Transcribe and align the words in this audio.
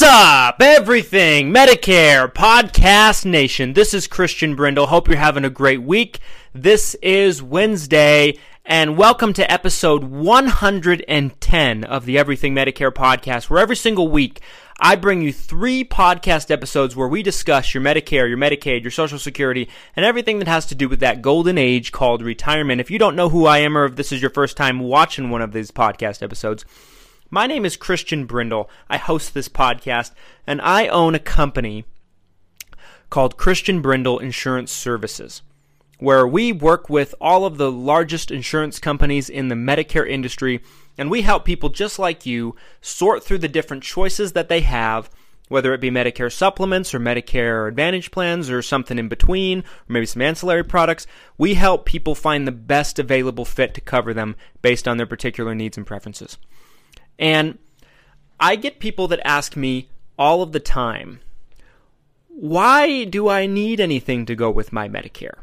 What's 0.00 0.12
up, 0.14 0.62
everything 0.62 1.52
Medicare 1.52 2.32
Podcast 2.32 3.24
Nation? 3.24 3.72
This 3.72 3.92
is 3.92 4.06
Christian 4.06 4.54
Brindle. 4.54 4.86
Hope 4.86 5.08
you're 5.08 5.16
having 5.16 5.44
a 5.44 5.50
great 5.50 5.82
week. 5.82 6.20
This 6.54 6.94
is 7.02 7.42
Wednesday, 7.42 8.38
and 8.64 8.96
welcome 8.96 9.32
to 9.32 9.50
episode 9.50 10.04
110 10.04 11.84
of 11.84 12.06
the 12.06 12.16
Everything 12.16 12.54
Medicare 12.54 12.92
Podcast, 12.92 13.50
where 13.50 13.58
every 13.58 13.74
single 13.74 14.06
week 14.06 14.40
I 14.78 14.94
bring 14.94 15.20
you 15.20 15.32
three 15.32 15.82
podcast 15.82 16.52
episodes 16.52 16.94
where 16.94 17.08
we 17.08 17.24
discuss 17.24 17.74
your 17.74 17.82
Medicare, 17.82 18.28
your 18.28 18.38
Medicaid, 18.38 18.82
your 18.82 18.92
Social 18.92 19.18
Security, 19.18 19.68
and 19.96 20.06
everything 20.06 20.38
that 20.38 20.46
has 20.46 20.64
to 20.66 20.76
do 20.76 20.88
with 20.88 21.00
that 21.00 21.22
golden 21.22 21.58
age 21.58 21.90
called 21.90 22.22
retirement. 22.22 22.80
If 22.80 22.92
you 22.92 23.00
don't 23.00 23.16
know 23.16 23.30
who 23.30 23.46
I 23.46 23.58
am 23.58 23.76
or 23.76 23.86
if 23.86 23.96
this 23.96 24.12
is 24.12 24.22
your 24.22 24.30
first 24.30 24.56
time 24.56 24.78
watching 24.78 25.30
one 25.30 25.42
of 25.42 25.50
these 25.50 25.72
podcast 25.72 26.22
episodes, 26.22 26.64
my 27.30 27.46
name 27.46 27.64
is 27.64 27.76
Christian 27.76 28.24
Brindle. 28.24 28.70
I 28.88 28.96
host 28.96 29.34
this 29.34 29.48
podcast, 29.48 30.12
and 30.46 30.60
I 30.62 30.88
own 30.88 31.14
a 31.14 31.20
company 31.20 31.84
called 33.10 33.36
Christian 33.36 33.82
Brindle 33.82 34.18
Insurance 34.18 34.72
Services, 34.72 35.42
where 35.98 36.26
we 36.26 36.52
work 36.52 36.88
with 36.88 37.14
all 37.20 37.44
of 37.44 37.58
the 37.58 37.70
largest 37.70 38.30
insurance 38.30 38.78
companies 38.78 39.28
in 39.28 39.48
the 39.48 39.54
Medicare 39.54 40.08
industry, 40.08 40.62
and 40.96 41.10
we 41.10 41.22
help 41.22 41.44
people 41.44 41.68
just 41.68 41.98
like 41.98 42.24
you 42.24 42.56
sort 42.80 43.22
through 43.22 43.38
the 43.38 43.48
different 43.48 43.82
choices 43.82 44.32
that 44.32 44.48
they 44.48 44.60
have. 44.60 45.10
Whether 45.48 45.72
it 45.72 45.80
be 45.80 45.90
Medicare 45.90 46.30
supplements 46.30 46.94
or 46.94 47.00
Medicare 47.00 47.68
Advantage 47.68 48.10
plans 48.10 48.50
or 48.50 48.60
something 48.60 48.98
in 48.98 49.08
between, 49.08 49.60
or 49.60 49.64
maybe 49.88 50.04
some 50.04 50.20
ancillary 50.20 50.64
products, 50.64 51.06
we 51.38 51.54
help 51.54 51.86
people 51.86 52.14
find 52.14 52.46
the 52.46 52.52
best 52.52 52.98
available 52.98 53.46
fit 53.46 53.72
to 53.74 53.80
cover 53.80 54.12
them 54.12 54.36
based 54.60 54.86
on 54.86 54.98
their 54.98 55.06
particular 55.06 55.54
needs 55.54 55.78
and 55.78 55.86
preferences. 55.86 56.36
And 57.18 57.58
I 58.38 58.56
get 58.56 58.78
people 58.78 59.08
that 59.08 59.26
ask 59.26 59.56
me 59.56 59.88
all 60.18 60.42
of 60.42 60.52
the 60.52 60.60
time, 60.60 61.20
why 62.28 63.04
do 63.04 63.28
I 63.28 63.46
need 63.46 63.80
anything 63.80 64.24
to 64.26 64.36
go 64.36 64.50
with 64.50 64.72
my 64.72 64.88
Medicare? 64.88 65.38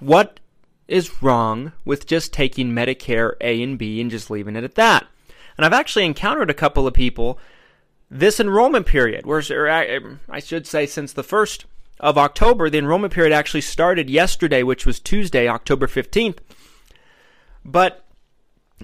What 0.00 0.40
is 0.88 1.22
wrong 1.22 1.72
with 1.84 2.06
just 2.06 2.32
taking 2.32 2.72
Medicare 2.72 3.34
A 3.40 3.62
and 3.62 3.78
B 3.78 4.00
and 4.00 4.10
just 4.10 4.30
leaving 4.30 4.56
it 4.56 4.64
at 4.64 4.74
that? 4.74 5.06
And 5.56 5.64
I've 5.64 5.72
actually 5.72 6.04
encountered 6.04 6.50
a 6.50 6.54
couple 6.54 6.86
of 6.86 6.94
people 6.94 7.38
this 8.10 8.38
enrollment 8.38 8.86
period, 8.86 9.26
where 9.26 9.42
er, 9.50 10.20
I 10.28 10.38
should 10.40 10.66
say 10.66 10.86
since 10.86 11.12
the 11.12 11.24
1st 11.24 11.64
of 11.98 12.18
October, 12.18 12.68
the 12.70 12.78
enrollment 12.78 13.12
period 13.12 13.32
actually 13.32 13.62
started 13.62 14.10
yesterday, 14.10 14.62
which 14.62 14.86
was 14.86 15.00
Tuesday, 15.00 15.48
October 15.48 15.86
15th. 15.86 16.38
But 17.64 18.04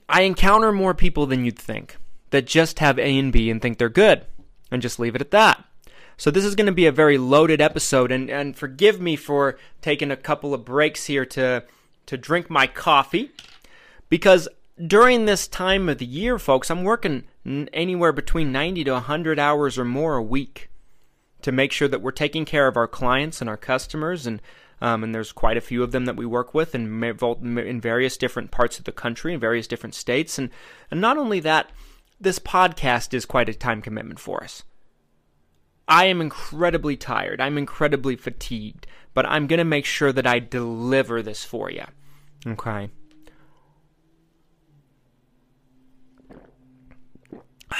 I 0.09 0.23
encounter 0.23 0.73
more 0.73 0.95
people 0.95 1.27
than 1.27 1.45
you'd 1.45 1.59
think 1.59 1.97
that 2.33 2.47
just 2.47 2.81
have 2.81 2.99
A 2.99 3.19
and 3.19 3.33
B 3.33 3.49
and 3.51 3.63
think 3.63 3.79
they're 3.79 3.89
good 3.89 4.27
and 4.71 4.83
just 4.83 4.99
leave 4.99 5.15
it 5.15 5.21
at 5.21 5.31
that. 5.31 5.65
So 6.17 6.31
this 6.31 6.45
is 6.45 6.55
going 6.55 6.67
to 6.67 6.73
be 6.73 6.87
a 6.87 6.93
very 6.93 7.19
loaded 7.19 7.61
episode 7.61 8.11
and, 8.11 8.31
and 8.31 8.57
forgive 8.57 9.01
me 9.01 9.17
for 9.17 9.59
taking 9.81 10.11
a 10.11 10.17
couple 10.17 10.53
of 10.53 10.65
breaks 10.65 11.07
here 11.07 11.25
to 11.27 11.65
to 12.07 12.17
drink 12.17 12.51
my 12.51 12.67
coffee 12.67 13.31
because 14.09 14.49
during 14.85 15.25
this 15.25 15.47
time 15.47 15.89
of 15.89 15.99
the 15.99 16.07
year 16.07 16.39
folks 16.39 16.71
I'm 16.71 16.83
working 16.83 17.25
anywhere 17.73 18.13
between 18.13 18.51
90 18.51 18.85
to 18.85 18.93
100 18.93 19.39
hours 19.39 19.79
or 19.79 19.85
more 19.85 20.17
a 20.17 20.23
week 20.23 20.69
to 21.43 21.53
make 21.53 21.71
sure 21.71 21.89
that 21.89 22.03
we're 22.03 22.11
taking 22.11 22.45
care 22.45 22.67
of 22.67 22.77
our 22.77 22.89
clients 22.89 23.41
and 23.41 23.49
our 23.49 23.57
customers 23.57 24.27
and 24.27 24.43
um, 24.81 25.05
and 25.05 25.15
there's 25.15 25.31
quite 25.31 25.57
a 25.57 25.61
few 25.61 25.85
of 25.85 25.93
them 25.93 26.07
that 26.07 26.17
we 26.17 26.27
work 26.27 26.55
with 26.55 26.75
in, 26.75 27.05
in 27.05 27.81
various 27.81 28.17
different 28.17 28.51
parts 28.51 28.81
of 28.81 28.85
the 28.85 28.91
country 28.91 29.33
in 29.33 29.39
various 29.39 29.69
different 29.69 29.95
states 29.95 30.39
and 30.39 30.51
and 30.91 31.01
not 31.01 31.17
only 31.17 31.39
that 31.41 31.71
this 32.23 32.39
podcast 32.39 33.13
is 33.13 33.27
quite 33.27 33.49
a 33.49 33.55
time 33.55 33.83
commitment 33.83 34.21
for 34.21 34.45
us. 34.45 34.63
I 35.89 36.05
am 36.07 36.21
incredibly 36.21 36.97
tired. 36.97 37.41
I'm 37.41 37.59
incredibly 37.59 38.15
fatigued, 38.15 38.87
but 39.13 39.27
I'm 39.27 39.49
going 39.49 39.59
to 39.59 39.65
make 39.65 39.85
sure 39.85 40.13
that 40.13 40.27
I 40.27 40.39
deliver 40.39 41.21
this 41.21 41.45
for 41.45 41.69
you. 41.71 41.85
Okay. 42.47 42.91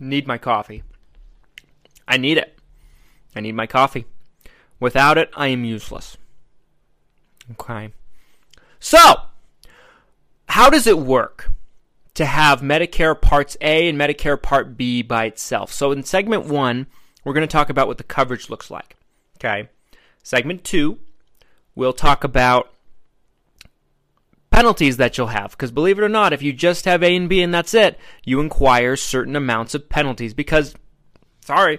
need 0.00 0.26
my 0.26 0.38
coffee. 0.38 0.82
I 2.08 2.16
need 2.16 2.36
it. 2.36 2.58
I 3.36 3.40
need 3.40 3.54
my 3.54 3.66
coffee. 3.68 4.06
Without 4.80 5.16
it, 5.16 5.30
I 5.34 5.46
am 5.48 5.64
useless. 5.64 6.16
Okay. 7.52 7.92
So, 8.80 8.98
how 10.48 10.68
does 10.68 10.88
it 10.88 10.98
work? 10.98 11.52
To 12.14 12.24
have 12.26 12.60
Medicare 12.60 13.18
Parts 13.18 13.56
A 13.60 13.88
and 13.88 13.98
Medicare 13.98 14.40
Part 14.40 14.76
B 14.76 15.02
by 15.02 15.26
itself. 15.26 15.72
So 15.72 15.92
in 15.92 16.02
segment 16.02 16.44
one, 16.44 16.86
we're 17.24 17.32
going 17.32 17.46
to 17.46 17.52
talk 17.52 17.70
about 17.70 17.88
what 17.88 17.98
the 17.98 18.04
coverage 18.04 18.50
looks 18.50 18.70
like. 18.70 18.96
Okay. 19.38 19.68
Segment 20.22 20.62
two, 20.62 20.98
we'll 21.74 21.92
talk 21.92 22.22
about 22.22 22.72
penalties 24.50 24.98
that 24.98 25.16
you'll 25.16 25.28
have. 25.28 25.52
Because 25.52 25.70
believe 25.70 25.98
it 25.98 26.04
or 26.04 26.08
not, 26.08 26.32
if 26.32 26.42
you 26.42 26.52
just 26.52 26.84
have 26.84 27.02
A 27.02 27.16
and 27.16 27.28
B 27.28 27.42
and 27.42 27.52
that's 27.52 27.74
it, 27.74 27.98
you 28.24 28.40
inquire 28.40 28.94
certain 28.96 29.34
amounts 29.34 29.74
of 29.74 29.88
penalties. 29.88 30.34
Because, 30.34 30.74
sorry, 31.40 31.78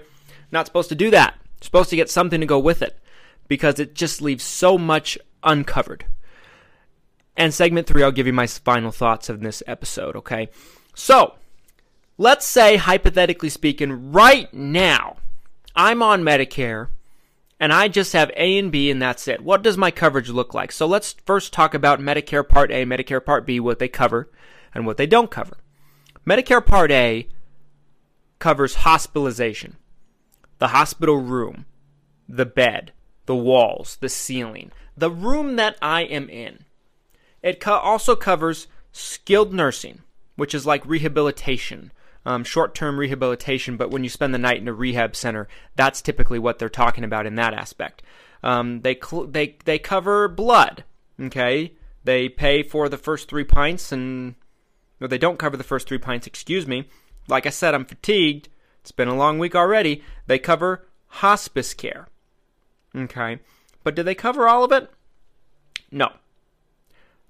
not 0.51 0.65
supposed 0.65 0.89
to 0.89 0.95
do 0.95 1.11
that. 1.11 1.35
You're 1.59 1.65
supposed 1.65 1.91
to 1.91 1.95
get 1.95 2.09
something 2.09 2.41
to 2.41 2.47
go 2.47 2.59
with 2.59 2.81
it. 2.81 2.99
Because 3.47 3.79
it 3.79 3.93
just 3.93 4.21
leaves 4.21 4.43
so 4.43 4.77
much 4.77 5.17
uncovered. 5.43 6.05
And 7.35 7.53
segment 7.53 7.87
three, 7.87 8.03
I'll 8.03 8.11
give 8.11 8.27
you 8.27 8.33
my 8.33 8.47
final 8.47 8.91
thoughts 8.91 9.29
of 9.29 9.41
this 9.41 9.63
episode, 9.65 10.15
okay? 10.15 10.49
So, 10.93 11.35
let's 12.17 12.45
say, 12.45 12.75
hypothetically 12.77 13.49
speaking, 13.49 14.11
right 14.11 14.53
now, 14.53 15.17
I'm 15.75 16.03
on 16.03 16.21
Medicare 16.23 16.89
and 17.59 17.71
I 17.71 17.87
just 17.87 18.13
have 18.13 18.29
A 18.35 18.57
and 18.57 18.71
B 18.71 18.91
and 18.91 19.01
that's 19.01 19.27
it. 19.27 19.41
What 19.41 19.63
does 19.63 19.77
my 19.77 19.89
coverage 19.89 20.29
look 20.29 20.53
like? 20.53 20.71
So 20.71 20.85
let's 20.85 21.13
first 21.25 21.53
talk 21.53 21.73
about 21.73 21.99
Medicare 21.99 22.47
Part 22.47 22.71
A, 22.71 22.85
Medicare 22.85 23.23
Part 23.23 23.45
B, 23.45 23.59
what 23.59 23.79
they 23.79 23.87
cover 23.87 24.29
and 24.73 24.85
what 24.85 24.97
they 24.97 25.07
don't 25.07 25.31
cover. 25.31 25.57
Medicare 26.27 26.65
Part 26.65 26.91
A 26.91 27.27
covers 28.39 28.75
hospitalization, 28.75 29.77
the 30.59 30.69
hospital 30.69 31.17
room, 31.17 31.65
the 32.27 32.45
bed, 32.45 32.91
the 33.25 33.35
walls, 33.35 33.97
the 34.01 34.09
ceiling, 34.09 34.71
the 34.97 35.11
room 35.11 35.55
that 35.55 35.77
I 35.81 36.01
am 36.01 36.29
in. 36.29 36.65
It 37.43 37.59
co- 37.59 37.73
also 37.73 38.15
covers 38.15 38.67
skilled 38.93 39.53
nursing, 39.53 40.01
which 40.35 40.55
is 40.55 40.65
like 40.65 40.85
rehabilitation, 40.85 41.91
um, 42.25 42.43
short 42.45 42.73
term 42.73 42.97
rehabilitation, 42.97 43.75
but 43.75 43.91
when 43.91 44.03
you 44.03 44.09
spend 44.09 44.33
the 44.33 44.39
night 44.39 44.61
in 44.61 44.67
a 44.67 44.73
rehab 44.73 45.15
center, 45.15 45.47
that's 45.75 46.01
typically 46.01 46.39
what 46.39 46.57
they're 46.57 46.69
talking 46.69 47.03
about 47.03 47.25
in 47.25 47.35
that 47.35 47.53
aspect. 47.53 48.01
Um, 48.41 48.81
they, 48.81 48.95
cl- 48.95 49.27
they, 49.27 49.57
they 49.65 49.77
cover 49.77 50.27
blood, 50.27 50.85
okay? 51.19 51.73
They 52.03 52.29
pay 52.29 52.63
for 52.63 52.89
the 52.89 52.97
first 52.97 53.29
three 53.29 53.43
pints, 53.43 53.91
and 53.91 54.35
no, 54.99 55.07
they 55.07 55.17
don't 55.17 55.39
cover 55.39 55.57
the 55.57 55.63
first 55.63 55.87
three 55.87 55.97
pints, 55.97 56.27
excuse 56.27 56.65
me. 56.65 56.87
Like 57.27 57.45
I 57.45 57.49
said, 57.49 57.73
I'm 57.73 57.85
fatigued. 57.85 58.49
It's 58.81 58.91
been 58.91 59.07
a 59.07 59.15
long 59.15 59.39
week 59.39 59.55
already. 59.55 60.03
They 60.27 60.39
cover 60.39 60.85
hospice 61.07 61.73
care, 61.73 62.07
okay? 62.95 63.39
But 63.83 63.95
do 63.95 64.03
they 64.03 64.15
cover 64.15 64.47
all 64.47 64.63
of 64.63 64.71
it? 64.71 64.89
No. 65.91 66.11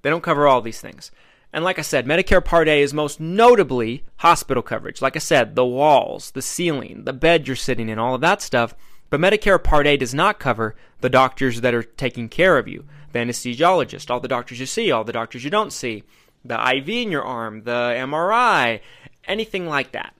They 0.04 0.12
don't 0.12 0.22
cover 0.22 0.48
all 0.48 0.62
these 0.62 0.80
things. 0.80 1.12
And 1.52 1.64
like 1.64 1.80
I 1.80 1.84
said, 1.84 2.06
Medicare 2.06 2.44
Part 2.44 2.68
A 2.68 2.82
is 2.82 2.94
most 2.94 3.20
notably 3.20 4.04
hospital 4.18 4.64
coverage. 4.64 5.02
Like 5.02 5.16
I 5.16 5.20
said, 5.20 5.56
the 5.56 5.66
walls, 5.66 6.32
the 6.32 6.42
ceiling, 6.42 7.04
the 7.06 7.14
bed 7.14 7.48
you're 7.48 7.56
sitting 7.56 7.90
in, 7.90 8.00
all 8.00 8.16
of 8.16 8.22
that 8.22 8.42
stuff. 8.42 8.76
But 9.10 9.20
Medicare 9.20 9.64
Part 9.64 9.88
A 9.88 9.98
does 9.98 10.14
not 10.14 10.40
cover 10.40 10.76
the 11.02 11.10
doctors 11.10 11.62
that 11.62 11.74
are 11.74 11.84
taking 11.84 12.30
care 12.30 12.58
of 12.58 12.68
you 12.68 12.86
the 13.12 13.20
anesthesiologist, 13.20 14.10
all 14.10 14.20
the 14.20 14.28
doctors 14.28 14.60
you 14.60 14.66
see, 14.66 14.92
all 14.92 15.04
the 15.04 15.14
doctors 15.14 15.44
you 15.44 15.52
don't 15.52 15.72
see, 15.72 16.04
the 16.44 16.56
IV 16.56 16.90
in 16.90 17.12
your 17.12 17.24
arm, 17.24 17.64
the 17.64 17.94
MRI, 17.96 18.82
anything 19.26 19.68
like 19.68 19.92
that. 19.92 20.16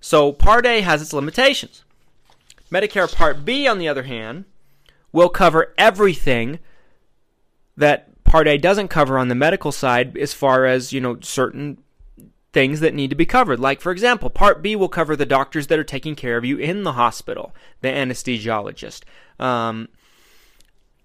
So 0.00 0.32
Part 0.32 0.64
A 0.64 0.80
has 0.80 1.02
its 1.02 1.12
limitations. 1.12 1.84
Medicare 2.72 3.14
Part 3.14 3.44
B, 3.44 3.68
on 3.68 3.78
the 3.78 3.88
other 3.88 4.04
hand, 4.04 4.46
will 5.12 5.28
cover 5.28 5.74
everything 5.76 6.58
that 7.76 8.19
Part 8.30 8.46
A 8.46 8.58
doesn't 8.58 8.86
cover 8.86 9.18
on 9.18 9.26
the 9.26 9.34
medical 9.34 9.72
side 9.72 10.16
as 10.16 10.32
far 10.32 10.64
as, 10.64 10.92
you 10.92 11.00
know, 11.00 11.18
certain 11.20 11.78
things 12.52 12.78
that 12.78 12.94
need 12.94 13.10
to 13.10 13.16
be 13.16 13.26
covered. 13.26 13.58
Like, 13.58 13.80
for 13.80 13.90
example, 13.90 14.30
Part 14.30 14.62
B 14.62 14.76
will 14.76 14.88
cover 14.88 15.16
the 15.16 15.26
doctors 15.26 15.66
that 15.66 15.80
are 15.80 15.84
taking 15.84 16.14
care 16.14 16.36
of 16.36 16.44
you 16.44 16.56
in 16.56 16.84
the 16.84 16.92
hospital, 16.92 17.52
the 17.80 17.88
anesthesiologist, 17.88 19.02
um, 19.40 19.88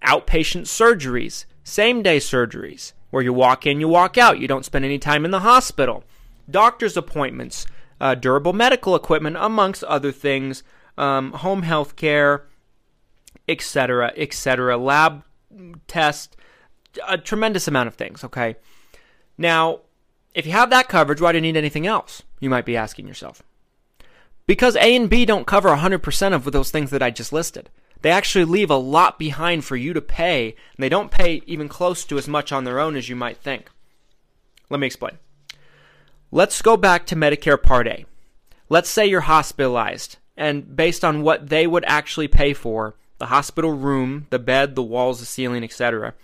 outpatient 0.04 0.66
surgeries, 0.66 1.46
same 1.64 2.00
day 2.00 2.18
surgeries, 2.18 2.92
where 3.10 3.24
you 3.24 3.32
walk 3.32 3.66
in, 3.66 3.80
you 3.80 3.88
walk 3.88 4.16
out, 4.16 4.38
you 4.38 4.46
don't 4.46 4.64
spend 4.64 4.84
any 4.84 5.00
time 5.00 5.24
in 5.24 5.32
the 5.32 5.40
hospital, 5.40 6.04
doctor's 6.48 6.96
appointments, 6.96 7.66
uh, 8.00 8.14
durable 8.14 8.52
medical 8.52 8.94
equipment, 8.94 9.36
amongst 9.36 9.82
other 9.82 10.12
things, 10.12 10.62
um, 10.96 11.32
home 11.32 11.62
health 11.62 11.96
care, 11.96 12.44
etc., 13.48 14.12
etc., 14.16 14.76
lab 14.76 15.24
test, 15.88 16.36
a 17.06 17.18
tremendous 17.18 17.68
amount 17.68 17.88
of 17.88 17.94
things, 17.94 18.24
okay? 18.24 18.56
Now, 19.38 19.80
if 20.34 20.46
you 20.46 20.52
have 20.52 20.70
that 20.70 20.88
coverage, 20.88 21.20
why 21.20 21.32
do 21.32 21.38
you 21.38 21.42
need 21.42 21.56
anything 21.56 21.86
else? 21.86 22.22
You 22.40 22.50
might 22.50 22.66
be 22.66 22.76
asking 22.76 23.08
yourself. 23.08 23.42
Because 24.46 24.76
A 24.76 24.94
and 24.94 25.10
B 25.10 25.24
don't 25.24 25.46
cover 25.46 25.70
100% 25.70 26.32
of 26.32 26.44
those 26.52 26.70
things 26.70 26.90
that 26.90 27.02
I 27.02 27.10
just 27.10 27.32
listed. 27.32 27.70
They 28.02 28.10
actually 28.10 28.44
leave 28.44 28.70
a 28.70 28.76
lot 28.76 29.18
behind 29.18 29.64
for 29.64 29.76
you 29.76 29.92
to 29.92 30.00
pay, 30.00 30.48
and 30.48 30.82
they 30.82 30.88
don't 30.88 31.10
pay 31.10 31.42
even 31.46 31.68
close 31.68 32.04
to 32.04 32.18
as 32.18 32.28
much 32.28 32.52
on 32.52 32.64
their 32.64 32.78
own 32.78 32.96
as 32.96 33.08
you 33.08 33.16
might 33.16 33.38
think. 33.38 33.70
Let 34.70 34.80
me 34.80 34.86
explain. 34.86 35.18
Let's 36.30 36.62
go 36.62 36.76
back 36.76 37.06
to 37.06 37.16
Medicare 37.16 37.60
Part 37.60 37.88
A. 37.88 38.04
Let's 38.68 38.90
say 38.90 39.06
you're 39.06 39.22
hospitalized, 39.22 40.18
and 40.36 40.76
based 40.76 41.04
on 41.04 41.22
what 41.22 41.48
they 41.48 41.66
would 41.66 41.84
actually 41.86 42.28
pay 42.28 42.52
for, 42.52 42.94
the 43.18 43.26
hospital 43.26 43.72
room, 43.72 44.26
the 44.30 44.38
bed, 44.38 44.74
the 44.74 44.82
walls, 44.82 45.20
the 45.20 45.26
ceiling, 45.26 45.64
etc., 45.64 46.14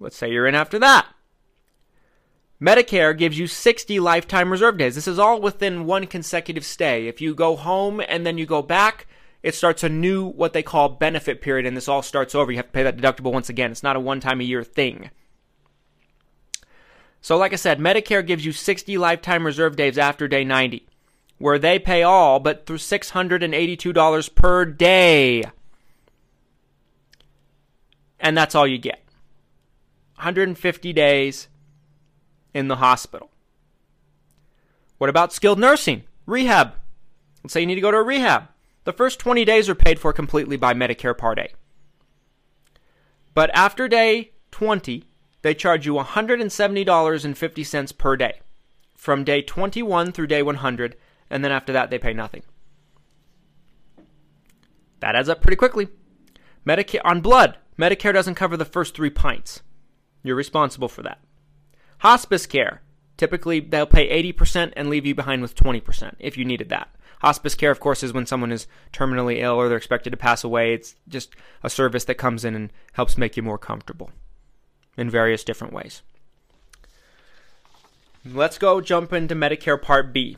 Let's 0.00 0.16
say 0.16 0.32
you're 0.32 0.46
in 0.46 0.54
after 0.54 0.78
that. 0.80 1.06
Medicare 2.60 3.16
gives 3.16 3.38
you 3.38 3.46
60 3.46 4.00
lifetime 4.00 4.50
reserve 4.50 4.76
days. 4.76 4.94
This 4.94 5.08
is 5.08 5.18
all 5.18 5.40
within 5.40 5.86
one 5.86 6.06
consecutive 6.06 6.64
stay. 6.64 7.06
If 7.06 7.20
you 7.20 7.34
go 7.34 7.56
home 7.56 8.02
and 8.06 8.26
then 8.26 8.36
you 8.36 8.46
go 8.46 8.62
back, 8.62 9.06
it 9.42 9.54
starts 9.54 9.82
a 9.82 9.88
new, 9.88 10.26
what 10.26 10.52
they 10.52 10.62
call 10.62 10.90
benefit 10.90 11.40
period, 11.40 11.66
and 11.66 11.76
this 11.76 11.88
all 11.88 12.02
starts 12.02 12.34
over. 12.34 12.50
You 12.50 12.58
have 12.58 12.66
to 12.66 12.72
pay 12.72 12.82
that 12.82 12.96
deductible 12.96 13.32
once 13.32 13.48
again. 13.48 13.70
It's 13.70 13.82
not 13.82 13.96
a 13.96 14.00
one 14.00 14.20
time 14.20 14.40
a 14.40 14.44
year 14.44 14.64
thing. 14.64 15.10
So, 17.20 17.36
like 17.36 17.52
I 17.52 17.56
said, 17.56 17.78
Medicare 17.78 18.26
gives 18.26 18.44
you 18.44 18.52
60 18.52 18.96
lifetime 18.96 19.44
reserve 19.44 19.76
days 19.76 19.98
after 19.98 20.26
day 20.26 20.44
90, 20.44 20.86
where 21.38 21.58
they 21.58 21.78
pay 21.78 22.02
all 22.02 22.40
but 22.40 22.66
through 22.66 22.78
$682 22.78 24.34
per 24.34 24.64
day. 24.64 25.44
And 28.18 28.36
that's 28.36 28.54
all 28.54 28.66
you 28.66 28.78
get 28.78 29.02
150 30.16 30.92
days 30.92 31.48
in 32.54 32.68
the 32.68 32.76
hospital. 32.76 33.30
What 34.98 35.10
about 35.10 35.32
skilled 35.32 35.58
nursing? 35.58 36.04
Rehab. 36.26 36.74
Let's 37.42 37.54
say 37.54 37.60
you 37.60 37.66
need 37.66 37.76
to 37.76 37.80
go 37.80 37.90
to 37.90 37.96
a 37.96 38.02
rehab. 38.02 38.48
The 38.84 38.92
first 38.92 39.18
20 39.18 39.44
days 39.44 39.68
are 39.68 39.74
paid 39.74 39.98
for 39.98 40.12
completely 40.12 40.56
by 40.56 40.74
Medicare 40.74 41.16
Part 41.16 41.38
A. 41.38 41.48
But 43.34 43.50
after 43.54 43.88
day 43.88 44.32
20, 44.50 45.04
they 45.42 45.54
charge 45.54 45.86
you 45.86 45.94
$170.50 45.94 47.98
per 47.98 48.16
day 48.16 48.40
from 49.00 49.24
day 49.24 49.40
21 49.40 50.12
through 50.12 50.26
day 50.26 50.42
100, 50.42 50.94
and 51.30 51.42
then 51.42 51.50
after 51.50 51.72
that, 51.72 51.88
they 51.88 51.98
pay 51.98 52.12
nothing. 52.12 52.42
That 55.00 55.16
adds 55.16 55.30
up 55.30 55.40
pretty 55.40 55.56
quickly. 55.56 55.88
Medicare 56.66 57.00
on 57.02 57.22
blood, 57.22 57.56
Medicare 57.78 58.12
doesn't 58.12 58.34
cover 58.34 58.58
the 58.58 58.66
first 58.66 58.94
three 58.94 59.08
pints. 59.08 59.62
You're 60.22 60.36
responsible 60.36 60.88
for 60.88 61.02
that. 61.02 61.18
Hospice 62.00 62.44
care, 62.44 62.82
typically 63.16 63.60
they'll 63.60 63.86
pay 63.86 64.22
80% 64.32 64.74
and 64.76 64.90
leave 64.90 65.06
you 65.06 65.14
behind 65.14 65.40
with 65.40 65.54
20% 65.54 66.16
if 66.18 66.36
you 66.36 66.44
needed 66.44 66.68
that. 66.68 66.94
Hospice 67.22 67.54
care, 67.54 67.70
of 67.70 67.80
course, 67.80 68.02
is 68.02 68.12
when 68.12 68.26
someone 68.26 68.52
is 68.52 68.66
terminally 68.92 69.40
ill 69.40 69.54
or 69.54 69.68
they're 69.68 69.78
expected 69.78 70.10
to 70.10 70.18
pass 70.18 70.44
away. 70.44 70.74
It's 70.74 70.94
just 71.08 71.34
a 71.62 71.70
service 71.70 72.04
that 72.04 72.16
comes 72.16 72.44
in 72.44 72.54
and 72.54 72.70
helps 72.92 73.16
make 73.16 73.38
you 73.38 73.42
more 73.42 73.58
comfortable 73.58 74.10
in 75.00 75.10
various 75.10 75.44
different 75.44 75.72
ways. 75.72 76.02
Let's 78.24 78.58
go 78.58 78.80
jump 78.80 79.12
into 79.12 79.34
Medicare 79.34 79.80
Part 79.80 80.12
B. 80.12 80.36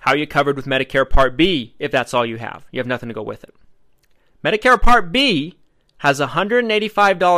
How 0.00 0.12
are 0.12 0.16
you 0.16 0.26
covered 0.26 0.56
with 0.56 0.66
Medicare 0.66 1.08
Part 1.08 1.36
B 1.36 1.74
if 1.78 1.90
that's 1.90 2.12
all 2.12 2.26
you 2.26 2.36
have? 2.36 2.66
You 2.70 2.80
have 2.80 2.86
nothing 2.86 3.08
to 3.08 3.14
go 3.14 3.22
with 3.22 3.44
it. 3.44 3.54
Medicare 4.44 4.80
Part 4.80 5.12
B 5.12 5.54
has 5.98 6.20
a 6.20 6.28
$185 6.28 6.90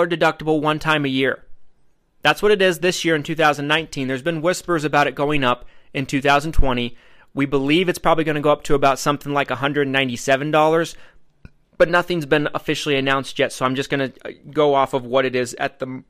deductible 0.08 0.60
one 0.60 0.78
time 0.78 1.04
a 1.04 1.08
year. 1.08 1.44
That's 2.22 2.42
what 2.42 2.50
it 2.50 2.62
is 2.62 2.78
this 2.78 3.04
year 3.04 3.14
in 3.14 3.22
2019. 3.22 4.08
There's 4.08 4.22
been 4.22 4.40
whispers 4.40 4.82
about 4.82 5.06
it 5.06 5.14
going 5.14 5.44
up 5.44 5.66
in 5.92 6.06
2020. 6.06 6.96
We 7.34 7.44
believe 7.46 7.88
it's 7.88 7.98
probably 7.98 8.24
going 8.24 8.36
to 8.36 8.40
go 8.40 8.50
up 8.50 8.64
to 8.64 8.74
about 8.74 8.98
something 8.98 9.32
like 9.32 9.48
$197, 9.48 10.96
but 11.76 11.90
nothing's 11.90 12.26
been 12.26 12.48
officially 12.54 12.96
announced 12.96 13.38
yet, 13.38 13.52
so 13.52 13.66
I'm 13.66 13.74
just 13.74 13.90
going 13.90 14.10
to 14.10 14.28
uh, 14.28 14.32
go 14.50 14.74
off 14.74 14.94
of 14.94 15.04
what 15.04 15.26
it 15.26 15.36
is 15.36 15.52
at 15.54 15.78
the 15.80 16.02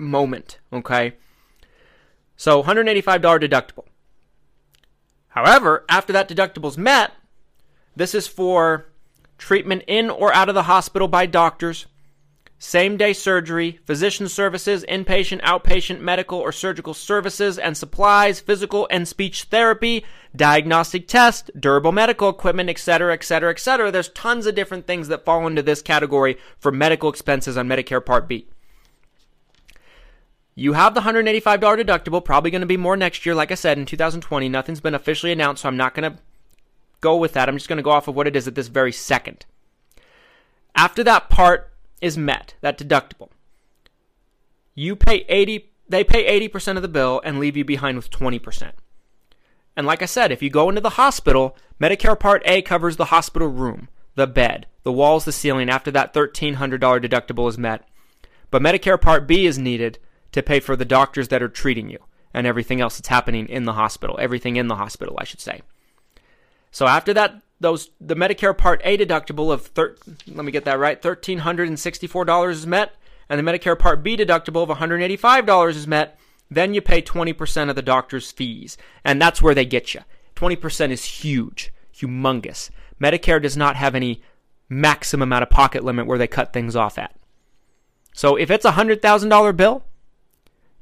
moment, 0.00 0.58
okay? 0.72 1.14
So 2.36 2.62
$185 2.62 3.20
deductible. 3.20 3.84
However, 5.28 5.84
after 5.88 6.12
that 6.12 6.28
deductible's 6.28 6.78
met, 6.78 7.12
this 7.94 8.14
is 8.14 8.26
for 8.26 8.86
treatment 9.38 9.84
in 9.86 10.10
or 10.10 10.34
out 10.34 10.48
of 10.48 10.54
the 10.54 10.64
hospital 10.64 11.08
by 11.08 11.26
doctors, 11.26 11.86
same 12.62 12.98
day 12.98 13.14
surgery, 13.14 13.80
physician 13.86 14.28
services, 14.28 14.84
inpatient, 14.86 15.40
outpatient, 15.40 16.00
medical 16.00 16.38
or 16.38 16.52
surgical 16.52 16.92
services 16.92 17.58
and 17.58 17.74
supplies, 17.74 18.38
physical 18.38 18.86
and 18.90 19.08
speech 19.08 19.44
therapy, 19.44 20.04
diagnostic 20.36 21.08
tests, 21.08 21.50
durable 21.58 21.90
medical 21.90 22.28
equipment, 22.28 22.68
etc., 22.68 23.14
etc., 23.14 23.50
etc. 23.50 23.90
There's 23.90 24.10
tons 24.10 24.46
of 24.46 24.54
different 24.54 24.86
things 24.86 25.08
that 25.08 25.24
fall 25.24 25.46
into 25.46 25.62
this 25.62 25.80
category 25.80 26.36
for 26.58 26.70
medical 26.70 27.08
expenses 27.08 27.56
on 27.56 27.66
Medicare 27.66 28.04
Part 28.04 28.28
B. 28.28 28.46
You 30.60 30.74
have 30.74 30.92
the 30.92 31.00
$185 31.00 31.42
deductible, 31.58 32.22
probably 32.22 32.50
going 32.50 32.60
to 32.60 32.66
be 32.66 32.76
more 32.76 32.94
next 32.94 33.24
year, 33.24 33.34
like 33.34 33.50
I 33.50 33.54
said, 33.54 33.78
in 33.78 33.86
2020. 33.86 34.46
Nothing's 34.46 34.82
been 34.82 34.94
officially 34.94 35.32
announced, 35.32 35.62
so 35.62 35.68
I'm 35.70 35.76
not 35.78 35.94
going 35.94 36.12
to 36.12 36.18
go 37.00 37.16
with 37.16 37.32
that. 37.32 37.48
I'm 37.48 37.56
just 37.56 37.66
going 37.66 37.78
to 37.78 37.82
go 37.82 37.92
off 37.92 38.08
of 38.08 38.14
what 38.14 38.26
it 38.26 38.36
is 38.36 38.46
at 38.46 38.54
this 38.54 38.68
very 38.68 38.92
second. 38.92 39.46
After 40.74 41.02
that 41.02 41.30
part 41.30 41.72
is 42.02 42.18
met, 42.18 42.56
that 42.60 42.76
deductible, 42.76 43.30
you 44.74 44.96
pay 44.96 45.24
80 45.30 45.70
they 45.88 46.04
pay 46.04 46.48
80% 46.50 46.76
of 46.76 46.82
the 46.82 46.88
bill 46.88 47.22
and 47.24 47.38
leave 47.38 47.56
you 47.56 47.64
behind 47.64 47.96
with 47.96 48.10
20%. 48.10 48.72
And 49.78 49.86
like 49.86 50.02
I 50.02 50.06
said, 50.06 50.30
if 50.30 50.42
you 50.42 50.50
go 50.50 50.68
into 50.68 50.82
the 50.82 50.90
hospital, 50.90 51.56
Medicare 51.80 52.20
Part 52.20 52.42
A 52.44 52.60
covers 52.60 52.98
the 52.98 53.06
hospital 53.06 53.48
room, 53.48 53.88
the 54.14 54.26
bed, 54.26 54.66
the 54.82 54.92
walls, 54.92 55.24
the 55.24 55.32
ceiling 55.32 55.70
after 55.70 55.90
that 55.90 56.12
$1300 56.12 56.78
deductible 56.78 57.48
is 57.48 57.56
met. 57.56 57.88
But 58.50 58.60
Medicare 58.60 59.00
Part 59.00 59.26
B 59.26 59.46
is 59.46 59.58
needed 59.58 59.98
to 60.32 60.42
pay 60.42 60.60
for 60.60 60.76
the 60.76 60.84
doctors 60.84 61.28
that 61.28 61.42
are 61.42 61.48
treating 61.48 61.90
you 61.90 61.98
and 62.32 62.46
everything 62.46 62.80
else 62.80 62.96
that's 62.96 63.08
happening 63.08 63.48
in 63.48 63.64
the 63.64 63.72
hospital, 63.72 64.16
everything 64.20 64.56
in 64.56 64.68
the 64.68 64.76
hospital, 64.76 65.16
I 65.18 65.24
should 65.24 65.40
say. 65.40 65.62
So 66.70 66.86
after 66.86 67.12
that, 67.14 67.42
those 67.58 67.90
the 68.00 68.14
Medicare 68.14 68.56
Part 68.56 68.80
A 68.84 68.96
deductible 68.96 69.52
of 69.52 69.66
thir- 69.66 69.96
let 70.26 70.44
me 70.44 70.52
get 70.52 70.64
that 70.64 70.78
right, 70.78 71.00
thirteen 71.00 71.38
hundred 71.38 71.68
and 71.68 71.78
sixty-four 71.78 72.24
dollars 72.24 72.58
is 72.58 72.66
met, 72.66 72.94
and 73.28 73.38
the 73.38 73.52
Medicare 73.52 73.78
Part 73.78 74.02
B 74.02 74.16
deductible 74.16 74.62
of 74.62 74.68
one 74.68 74.78
hundred 74.78 75.02
eighty-five 75.02 75.44
dollars 75.44 75.76
is 75.76 75.86
met. 75.86 76.18
Then 76.50 76.74
you 76.74 76.80
pay 76.80 77.00
twenty 77.00 77.32
percent 77.32 77.68
of 77.68 77.76
the 77.76 77.82
doctor's 77.82 78.30
fees, 78.30 78.78
and 79.04 79.20
that's 79.20 79.42
where 79.42 79.54
they 79.54 79.66
get 79.66 79.92
you. 79.92 80.00
Twenty 80.34 80.56
percent 80.56 80.92
is 80.92 81.04
huge, 81.04 81.72
humongous. 81.94 82.70
Medicare 83.00 83.42
does 83.42 83.56
not 83.56 83.76
have 83.76 83.94
any 83.94 84.22
maximum 84.68 85.32
out 85.32 85.42
of 85.42 85.50
pocket 85.50 85.84
limit 85.84 86.06
where 86.06 86.18
they 86.18 86.26
cut 86.26 86.52
things 86.52 86.76
off 86.76 86.96
at. 86.96 87.14
So 88.14 88.36
if 88.36 88.50
it's 88.50 88.64
a 88.64 88.72
hundred 88.72 89.02
thousand 89.02 89.28
dollar 89.28 89.52
bill, 89.52 89.84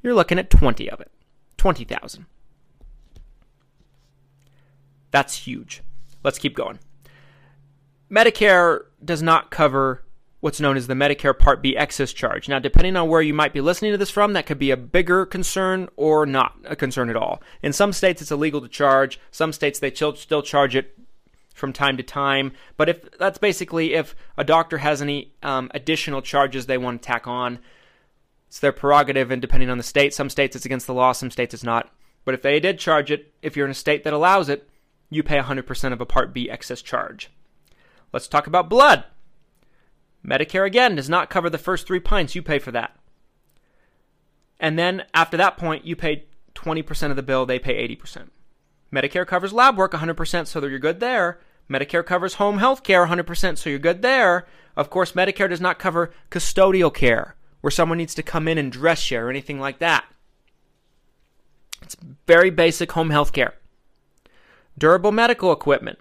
you're 0.01 0.15
looking 0.15 0.39
at 0.39 0.49
20 0.49 0.89
of 0.89 0.99
it. 0.99 1.11
20,000. 1.57 2.25
That's 5.11 5.35
huge. 5.35 5.81
Let's 6.23 6.39
keep 6.39 6.55
going. 6.55 6.79
Medicare 8.11 8.81
does 9.03 9.21
not 9.21 9.51
cover 9.51 10.03
what's 10.39 10.61
known 10.61 10.77
as 10.77 10.87
the 10.87 10.93
Medicare 10.93 11.37
Part 11.37 11.61
B 11.61 11.75
excess 11.75 12.13
charge. 12.13 12.47
Now, 12.47 12.59
depending 12.59 12.95
on 12.95 13.09
where 13.09 13.21
you 13.21 13.33
might 13.33 13.53
be 13.53 13.61
listening 13.61 13.91
to 13.91 13.97
this 13.97 14.09
from, 14.09 14.33
that 14.33 14.45
could 14.45 14.59
be 14.59 14.71
a 14.71 14.77
bigger 14.77 15.25
concern 15.25 15.89
or 15.97 16.25
not 16.25 16.55
a 16.63 16.75
concern 16.75 17.09
at 17.09 17.15
all. 17.15 17.41
In 17.61 17.73
some 17.73 17.91
states, 17.93 18.21
it's 18.21 18.31
illegal 18.31 18.61
to 18.61 18.67
charge. 18.67 19.19
Some 19.31 19.51
states, 19.51 19.79
they 19.79 19.91
still 19.91 20.41
charge 20.41 20.75
it 20.75 20.97
from 21.53 21.73
time 21.73 21.97
to 21.97 22.03
time. 22.03 22.53
But 22.77 22.89
if 22.89 23.17
that's 23.17 23.37
basically 23.37 23.93
if 23.93 24.15
a 24.37 24.43
doctor 24.43 24.77
has 24.77 25.01
any 25.01 25.33
um, 25.43 25.69
additional 25.73 26.21
charges 26.21 26.65
they 26.65 26.77
want 26.77 27.01
to 27.01 27.05
tack 27.05 27.27
on, 27.27 27.59
it's 28.49 28.59
their 28.59 28.71
prerogative. 28.71 29.31
And 29.31 29.41
depending 29.41 29.69
on 29.69 29.77
the 29.77 29.83
state, 29.83 30.13
some 30.13 30.29
states 30.29 30.55
it's 30.55 30.65
against 30.65 30.87
the 30.87 30.93
law, 30.93 31.11
some 31.11 31.31
states 31.31 31.53
it's 31.53 31.63
not. 31.63 31.89
But 32.25 32.33
if 32.33 32.41
they 32.41 32.59
did 32.59 32.79
charge 32.79 33.11
it, 33.11 33.31
if 33.41 33.55
you're 33.55 33.65
in 33.65 33.71
a 33.71 33.75
state 33.75 34.03
that 34.03 34.13
allows 34.13 34.49
it, 34.49 34.67
you 35.09 35.23
pay 35.23 35.37
100% 35.37 35.93
of 35.93 36.01
a 36.01 36.05
Part 36.05 36.33
B 36.33 36.49
excess 36.49 36.81
charge. 36.81 37.29
Let's 38.11 38.27
talk 38.27 38.47
about 38.47 38.69
blood. 38.69 39.05
Medicare 40.25 40.65
again 40.65 40.95
does 40.95 41.09
not 41.09 41.29
cover 41.29 41.49
the 41.49 41.57
first 41.57 41.87
three 41.87 41.99
pints, 41.99 42.35
you 42.35 42.41
pay 42.41 42.59
for 42.59 42.71
that. 42.71 42.97
And 44.59 44.77
then 44.77 45.05
after 45.13 45.37
that 45.37 45.57
point, 45.57 45.85
you 45.85 45.95
pay 45.95 46.25
20% 46.55 47.09
of 47.09 47.15
the 47.15 47.23
bill, 47.23 47.45
they 47.45 47.59
pay 47.59 47.87
80%. 47.87 48.29
Medicare 48.91 49.25
covers 49.25 49.53
lab 49.53 49.77
work 49.77 49.93
100%, 49.93 50.47
so 50.47 50.65
you're 50.65 50.79
good 50.79 50.99
there. 50.99 51.39
Medicare 51.69 52.05
covers 52.05 52.35
home 52.35 52.57
health 52.57 52.83
care 52.83 53.05
100%, 53.05 53.57
so 53.57 53.69
you're 53.69 53.79
good 53.79 54.01
there. 54.01 54.47
Of 54.75 54.89
course, 54.89 55.13
Medicare 55.13 55.49
does 55.49 55.61
not 55.61 55.79
cover 55.79 56.11
custodial 56.31 56.93
care, 56.93 57.35
where 57.61 57.71
someone 57.71 57.97
needs 57.97 58.15
to 58.15 58.23
come 58.23 58.47
in 58.47 58.57
and 58.57 58.71
dress 58.71 59.11
you 59.11 59.19
or 59.19 59.29
anything 59.29 59.59
like 59.59 59.79
that. 59.79 60.05
It's 61.81 61.95
very 62.27 62.49
basic 62.49 62.91
home 62.91 63.09
health 63.09 63.33
care. 63.33 63.55
Durable 64.77 65.11
medical 65.11 65.51
equipment. 65.51 65.99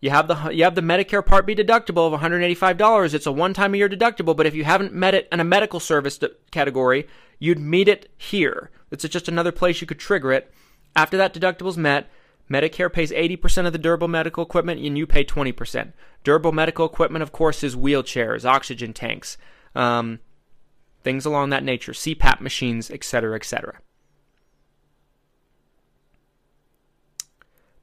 You 0.00 0.10
have 0.10 0.28
the 0.28 0.50
you 0.50 0.64
have 0.64 0.74
the 0.74 0.82
Medicare 0.82 1.24
Part 1.24 1.46
B 1.46 1.54
deductible 1.54 2.12
of 2.12 2.20
$185. 2.20 3.14
It's 3.14 3.26
a 3.26 3.32
one 3.32 3.54
time 3.54 3.74
a 3.74 3.76
year 3.76 3.88
deductible, 3.88 4.36
but 4.36 4.46
if 4.46 4.54
you 4.54 4.64
haven't 4.64 4.92
met 4.92 5.14
it 5.14 5.28
in 5.32 5.40
a 5.40 5.44
medical 5.44 5.80
service 5.80 6.20
category, 6.50 7.08
you'd 7.38 7.58
meet 7.58 7.88
it 7.88 8.10
here. 8.16 8.70
It's 8.90 9.08
just 9.08 9.28
another 9.28 9.52
place 9.52 9.80
you 9.80 9.86
could 9.86 9.98
trigger 9.98 10.32
it. 10.32 10.52
After 10.94 11.16
that 11.16 11.34
deductible 11.34 11.68
is 11.68 11.78
met, 11.78 12.08
Medicare 12.50 12.92
pays 12.92 13.10
80% 13.10 13.66
of 13.66 13.72
the 13.72 13.78
durable 13.78 14.08
medical 14.08 14.44
equipment 14.44 14.80
and 14.80 14.96
you 14.96 15.06
pay 15.06 15.24
20%. 15.24 15.92
Durable 16.22 16.52
medical 16.52 16.86
equipment, 16.86 17.22
of 17.22 17.32
course, 17.32 17.64
is 17.64 17.74
wheelchairs, 17.74 18.44
oxygen 18.44 18.92
tanks, 18.92 19.36
um, 19.74 20.20
things 21.06 21.24
along 21.24 21.50
that 21.50 21.62
nature, 21.62 21.92
CPAP 21.92 22.40
machines, 22.40 22.90
etc., 22.90 23.36
etc. 23.36 23.78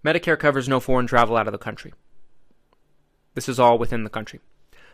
Medicare 0.04 0.38
covers 0.38 0.68
no 0.68 0.82
foreign 0.82 1.08
travel 1.08 1.38
out 1.38 1.48
of 1.48 1.54
the 1.54 1.58
country. 1.58 1.94
This 3.34 3.48
is 3.48 3.62
all 3.62 3.78
within 3.78 4.04
the 4.04 4.10
country. 4.10 4.42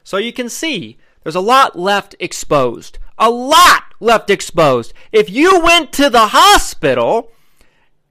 So 0.04 0.18
you 0.18 0.32
can 0.32 0.48
see 0.48 1.00
there's 1.24 1.34
a 1.34 1.40
lot 1.40 1.80
left 1.80 2.16
exposed. 2.20 3.00
A 3.18 3.32
lot 3.32 3.96
left 4.00 4.30
exposed. 4.30 4.94
If 5.12 5.32
you 5.32 5.62
went 5.62 5.92
to 5.94 6.08
the 6.08 6.28
hospital 6.28 7.32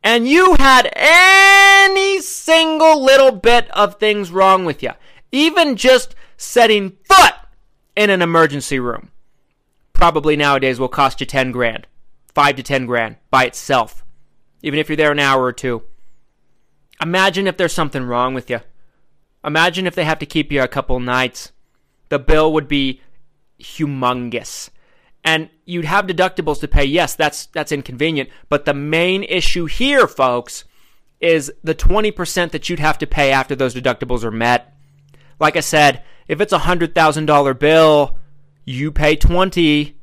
and 0.02 0.26
you 0.26 0.56
had 0.58 0.90
any 0.96 2.20
single 2.22 3.00
little 3.00 3.30
bit 3.30 3.70
of 3.70 4.00
things 4.00 4.32
wrong 4.32 4.64
with 4.64 4.82
you, 4.82 4.90
even 5.30 5.76
just 5.76 6.16
setting 6.36 6.96
foot 7.04 7.34
in 7.94 8.10
an 8.10 8.20
emergency 8.20 8.80
room, 8.80 9.12
probably 9.98 10.36
nowadays 10.36 10.80
will 10.80 10.88
cost 10.88 11.20
you 11.20 11.26
10 11.26 11.52
grand, 11.52 11.86
5 12.32 12.56
to 12.56 12.62
10 12.62 12.86
grand 12.86 13.16
by 13.30 13.44
itself, 13.44 14.04
even 14.62 14.78
if 14.78 14.88
you're 14.88 14.96
there 14.96 15.12
an 15.12 15.18
hour 15.18 15.42
or 15.42 15.52
two. 15.52 15.82
Imagine 17.02 17.46
if 17.46 17.56
there's 17.58 17.74
something 17.74 18.04
wrong 18.04 18.32
with 18.32 18.48
you. 18.48 18.60
Imagine 19.44 19.86
if 19.86 19.94
they 19.94 20.04
have 20.04 20.18
to 20.20 20.26
keep 20.26 20.50
you 20.50 20.62
a 20.62 20.68
couple 20.68 20.98
nights. 21.00 21.52
The 22.08 22.18
bill 22.18 22.52
would 22.52 22.68
be 22.68 23.02
humongous. 23.60 24.70
And 25.24 25.50
you'd 25.64 25.84
have 25.84 26.06
deductibles 26.06 26.60
to 26.60 26.68
pay. 26.68 26.84
Yes, 26.84 27.14
that's 27.14 27.46
that's 27.46 27.72
inconvenient, 27.72 28.30
but 28.48 28.64
the 28.64 28.74
main 28.74 29.24
issue 29.24 29.66
here, 29.66 30.06
folks, 30.06 30.64
is 31.20 31.52
the 31.62 31.74
20% 31.74 32.52
that 32.52 32.68
you'd 32.68 32.78
have 32.78 32.98
to 32.98 33.06
pay 33.06 33.32
after 33.32 33.54
those 33.54 33.74
deductibles 33.74 34.22
are 34.22 34.30
met. 34.30 34.74
Like 35.40 35.56
I 35.56 35.60
said, 35.60 36.04
if 36.28 36.40
it's 36.40 36.52
a 36.52 36.58
$100,000 36.58 37.58
bill, 37.58 38.18
you 38.68 38.92
pay 38.92 39.16
20 39.16 39.94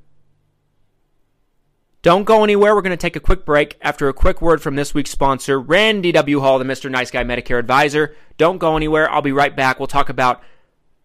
don't 2.02 2.26
go 2.26 2.44
anywhere. 2.44 2.76
We're 2.76 2.84
going 2.84 2.92
to 2.92 2.98
take 2.98 3.16
a 3.16 3.20
quick 3.20 3.46
break 3.46 3.80
after 3.82 4.08
a 4.08 4.14
quick 4.14 4.40
word 4.40 4.62
from 4.62 4.76
this 4.76 4.94
week's 4.94 5.10
sponsor, 5.10 5.60
Randy 5.60 6.12
W. 6.12 6.40
Hall, 6.40 6.60
the 6.60 6.66
Mr. 6.66 6.88
Nice 6.88 7.10
Guy 7.10 7.24
Medicare 7.24 7.58
Advisor. 7.58 8.16
Don't 8.38 8.60
go 8.60 8.78
anywhere. 8.78 9.10
I'll 9.10 9.24
be 9.24 9.32
right 9.32 9.56
back. 9.56 9.80
We'll 9.80 9.88
talk 9.88 10.10
about 10.10 10.44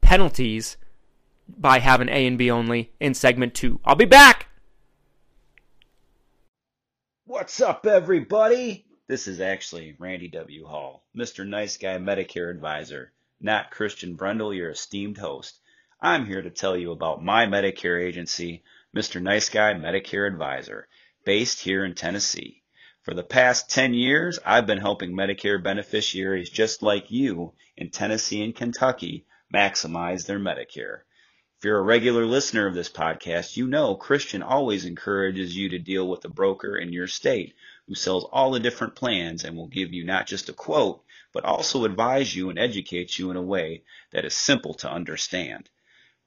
penalties 0.03 0.77
by 1.49 1.79
having 1.79 2.11
A 2.11 2.27
and 2.27 2.37
B 2.37 2.51
only 2.51 2.93
in 3.01 3.15
segment 3.15 3.55
two. 3.55 3.81
I'll 3.83 3.95
be 3.95 4.05
back. 4.05 4.49
What's 7.25 7.63
up, 7.63 7.87
everybody? 7.87 8.85
This 9.07 9.27
is 9.27 9.41
actually 9.41 9.97
Randy 9.99 10.29
W. 10.29 10.67
Hall, 10.67 11.05
Mr. 11.17 11.49
Nice 11.49 11.79
Guy 11.79 11.97
Medicare 11.97 12.51
Advisor, 12.51 13.13
not 13.41 13.71
Christian 13.71 14.17
Brindle, 14.17 14.53
your 14.53 14.69
esteemed 14.69 15.17
host. 15.17 15.60
I'm 16.03 16.25
here 16.25 16.41
to 16.41 16.49
tell 16.49 16.79
you 16.79 16.93
about 16.93 17.23
my 17.23 17.45
Medicare 17.45 18.03
agency 18.03 18.63
Mr. 18.97 19.21
Nice 19.21 19.51
Guy 19.51 19.75
Medicare 19.75 20.27
Advisor, 20.27 20.89
based 21.27 21.61
here 21.61 21.85
in 21.85 21.95
Tennessee. 21.95 22.63
For 23.03 23.13
the 23.13 23.23
past 23.23 23.69
10 23.69 23.93
years, 23.93 24.39
I've 24.47 24.67
been 24.67 24.79
helping 24.79 25.13
Medicare 25.13 25.63
beneficiaries 25.63 26.49
just 26.49 26.83
like 26.83 27.11
you 27.11 27.53
in 27.77 27.91
Tennessee 27.91 28.43
and 28.43 28.57
Kentucky 28.57 29.27
maximize 29.55 30.25
their 30.25 30.39
Medicare. 30.39 31.01
If 31.59 31.65
you're 31.65 31.79
a 31.79 31.83
regular 31.83 32.25
listener 32.25 32.67
of 32.67 32.73
this 32.73 32.89
podcast, 32.89 33.59
you 33.59 33.67
know 33.67 33.95
Christian 33.95 34.43
always 34.43 34.87
encourages 34.87 35.55
you 35.55 35.69
to 35.69 35.79
deal 35.79 36.09
with 36.09 36.25
a 36.25 36.31
broker 36.31 36.79
in 36.79 36.95
your 36.95 37.09
state 37.09 37.55
who 37.87 37.95
sells 37.95 38.25
all 38.33 38.53
the 38.53 38.61
different 38.61 38.95
plans 38.95 39.45
and 39.45 39.55
will 39.55 39.69
give 39.69 39.93
you 39.93 40.07
not 40.07 40.27
just 40.27 40.49
a 40.49 40.55
quote, 40.55 41.05
but 41.35 41.45
also 41.45 41.85
advise 41.85 42.35
you 42.35 42.49
and 42.49 42.59
educate 42.59 43.19
you 43.19 43.31
in 43.31 43.37
a 43.37 43.43
way 43.43 43.83
that 44.13 44.25
is 44.25 44.35
simple 44.35 44.73
to 44.73 44.91
understand. 44.91 45.69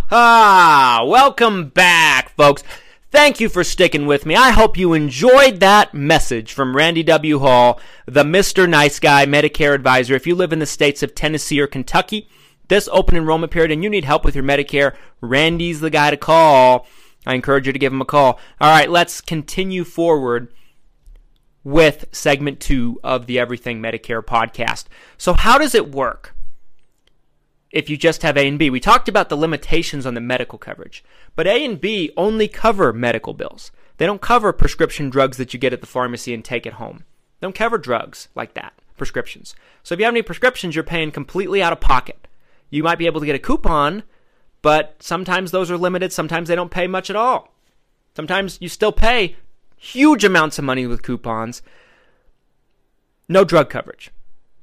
Ah, 0.08 1.02
welcome 1.04 1.68
back, 1.68 2.28
folks. 2.36 2.62
Thank 3.10 3.40
you 3.40 3.48
for 3.48 3.64
sticking 3.64 4.06
with 4.06 4.24
me. 4.24 4.36
I 4.36 4.50
hope 4.50 4.76
you 4.76 4.92
enjoyed 4.92 5.58
that 5.58 5.94
message 5.94 6.52
from 6.52 6.76
Randy 6.76 7.02
W. 7.02 7.40
Hall, 7.40 7.80
the 8.06 8.22
Mr. 8.22 8.68
Nice 8.68 9.00
Guy 9.00 9.26
Medicare 9.26 9.74
Advisor. 9.74 10.14
If 10.14 10.24
you 10.24 10.36
live 10.36 10.52
in 10.52 10.60
the 10.60 10.66
states 10.66 11.02
of 11.02 11.16
Tennessee 11.16 11.60
or 11.60 11.66
Kentucky, 11.66 12.28
this 12.68 12.88
open 12.92 13.16
enrollment 13.16 13.50
period, 13.50 13.72
and 13.72 13.82
you 13.82 13.90
need 13.90 14.04
help 14.04 14.24
with 14.24 14.36
your 14.36 14.44
Medicare, 14.44 14.94
Randy's 15.20 15.80
the 15.80 15.90
guy 15.90 16.10
to 16.10 16.16
call. 16.16 16.86
I 17.26 17.34
encourage 17.34 17.66
you 17.66 17.72
to 17.72 17.78
give 17.78 17.92
him 17.92 18.00
a 18.00 18.04
call. 18.04 18.38
All 18.60 18.70
right, 18.70 18.88
let's 18.88 19.20
continue 19.20 19.82
forward 19.82 20.54
with 21.64 22.04
segment 22.12 22.60
two 22.60 23.00
of 23.02 23.26
the 23.26 23.40
Everything 23.40 23.82
Medicare 23.82 24.24
podcast. 24.24 24.84
So, 25.18 25.32
how 25.32 25.58
does 25.58 25.74
it 25.74 25.90
work? 25.90 26.35
If 27.70 27.90
you 27.90 27.96
just 27.96 28.22
have 28.22 28.36
A 28.36 28.46
and 28.46 28.58
B. 28.58 28.70
We 28.70 28.80
talked 28.80 29.08
about 29.08 29.28
the 29.28 29.36
limitations 29.36 30.06
on 30.06 30.14
the 30.14 30.20
medical 30.20 30.58
coverage, 30.58 31.04
but 31.34 31.46
A 31.46 31.64
and 31.64 31.80
B 31.80 32.12
only 32.16 32.48
cover 32.48 32.92
medical 32.92 33.34
bills. 33.34 33.70
They 33.98 34.06
don't 34.06 34.20
cover 34.20 34.52
prescription 34.52 35.10
drugs 35.10 35.36
that 35.36 35.52
you 35.52 35.60
get 35.60 35.72
at 35.72 35.80
the 35.80 35.86
pharmacy 35.86 36.32
and 36.34 36.44
take 36.44 36.66
at 36.66 36.74
home. 36.74 37.04
They 37.40 37.46
don't 37.46 37.54
cover 37.54 37.78
drugs 37.78 38.28
like 38.34 38.54
that, 38.54 38.74
prescriptions. 38.96 39.54
So 39.82 39.94
if 39.94 39.98
you 39.98 40.04
have 40.04 40.14
any 40.14 40.22
prescriptions, 40.22 40.74
you're 40.74 40.84
paying 40.84 41.10
completely 41.10 41.62
out 41.62 41.72
of 41.72 41.80
pocket. 41.80 42.28
you 42.70 42.82
might 42.82 42.98
be 42.98 43.06
able 43.06 43.20
to 43.20 43.26
get 43.26 43.36
a 43.36 43.40
coupon, 43.40 44.02
but 44.62 44.96
sometimes 45.00 45.50
those 45.50 45.70
are 45.70 45.78
limited. 45.78 46.12
Sometimes 46.12 46.48
they 46.48 46.54
don't 46.56 46.70
pay 46.70 46.86
much 46.86 47.10
at 47.10 47.16
all. 47.16 47.54
Sometimes 48.14 48.58
you 48.60 48.68
still 48.68 48.92
pay 48.92 49.36
huge 49.76 50.24
amounts 50.24 50.58
of 50.58 50.64
money 50.64 50.86
with 50.86 51.02
coupons. 51.02 51.62
No 53.28 53.44
drug 53.44 53.70
coverage, 53.70 54.10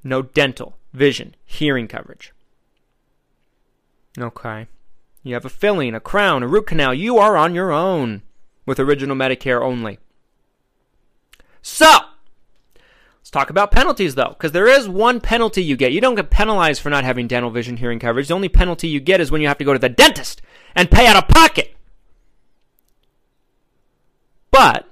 no 0.03 0.21
dental, 0.21 0.77
vision, 0.93 1.35
hearing 1.45 1.87
coverage. 1.87 2.33
Okay. 4.19 4.67
You 5.23 5.33
have 5.33 5.45
a 5.45 5.49
filling, 5.49 5.95
a 5.95 5.99
crown, 5.99 6.43
a 6.43 6.47
root 6.47 6.67
canal. 6.67 6.93
You 6.93 7.17
are 7.17 7.37
on 7.37 7.55
your 7.55 7.71
own 7.71 8.23
with 8.65 8.79
original 8.79 9.15
Medicare 9.15 9.61
only. 9.61 9.99
So, 11.61 11.89
let's 13.19 13.31
talk 13.31 13.49
about 13.49 13.71
penalties 13.71 14.15
though, 14.15 14.29
because 14.29 14.51
there 14.51 14.67
is 14.67 14.89
one 14.89 15.21
penalty 15.21 15.63
you 15.63 15.77
get. 15.77 15.93
You 15.93 16.01
don't 16.01 16.15
get 16.15 16.29
penalized 16.29 16.81
for 16.81 16.89
not 16.89 17.05
having 17.05 17.27
dental, 17.27 17.51
vision, 17.51 17.77
hearing 17.77 17.99
coverage. 17.99 18.27
The 18.27 18.33
only 18.33 18.49
penalty 18.49 18.89
you 18.89 18.99
get 18.99 19.21
is 19.21 19.31
when 19.31 19.41
you 19.41 19.47
have 19.47 19.57
to 19.59 19.63
go 19.63 19.73
to 19.73 19.79
the 19.79 19.89
dentist 19.89 20.41
and 20.75 20.91
pay 20.91 21.07
out 21.07 21.15
of 21.15 21.29
pocket. 21.29 21.75
But 24.51 24.87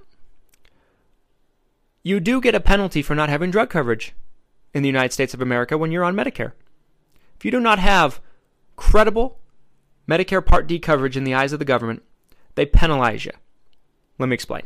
you 2.03 2.19
do 2.19 2.41
get 2.41 2.55
a 2.55 2.59
penalty 2.59 3.01
for 3.01 3.15
not 3.15 3.29
having 3.29 3.51
drug 3.51 3.69
coverage 3.69 4.13
in 4.73 4.81
the 4.81 4.89
United 4.89 5.11
States 5.13 5.33
of 5.33 5.41
America 5.41 5.77
when 5.77 5.91
you're 5.91 6.03
on 6.03 6.15
Medicare. 6.15 6.53
If 7.35 7.45
you 7.45 7.51
do 7.51 7.59
not 7.59 7.79
have 7.79 8.21
credible 8.81 9.37
Medicare 10.09 10.43
Part 10.43 10.65
D 10.65 10.79
coverage 10.79 11.15
in 11.15 11.23
the 11.23 11.35
eyes 11.35 11.53
of 11.53 11.59
the 11.59 11.65
government, 11.65 12.01
they 12.55 12.65
penalize 12.65 13.25
you. 13.25 13.31
Let 14.17 14.27
me 14.27 14.33
explain. 14.33 14.63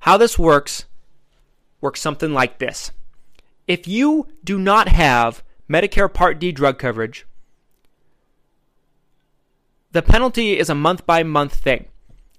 How 0.00 0.18
this 0.18 0.38
works 0.38 0.84
works 1.80 2.00
something 2.00 2.34
like 2.34 2.58
this. 2.58 2.92
If 3.66 3.88
you 3.88 4.28
do 4.44 4.58
not 4.58 4.88
have 4.88 5.42
Medicare 5.68 6.12
Part 6.12 6.38
D 6.38 6.52
drug 6.52 6.78
coverage, 6.78 7.26
the 9.92 10.02
penalty 10.02 10.58
is 10.58 10.68
a 10.68 10.74
month 10.74 11.06
by 11.06 11.22
month 11.22 11.54
thing. 11.54 11.86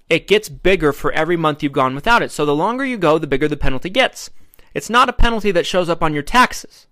It 0.08 0.28
gets 0.28 0.48
bigger 0.50 0.94
for 0.94 1.12
every 1.12 1.36
month 1.36 1.64
you've 1.64 1.74
gone 1.74 1.96
without 1.96 2.22
it. 2.22 2.32
So 2.32 2.46
the 2.46 2.56
longer 2.56 2.86
you 2.86 2.98
go, 2.98 3.18
the 3.18 3.28
bigger 3.28 3.48
the 3.48 3.58
penalty 3.58 3.90
gets. 3.90 4.30
It's 4.74 4.90
not 4.90 5.10
a 5.10 5.14
penalty 5.14 5.52
that 5.52 5.66
shows 5.66 5.90
up 5.90 6.04
on 6.04 6.14
your 6.14 6.24
taxes, 6.24 6.86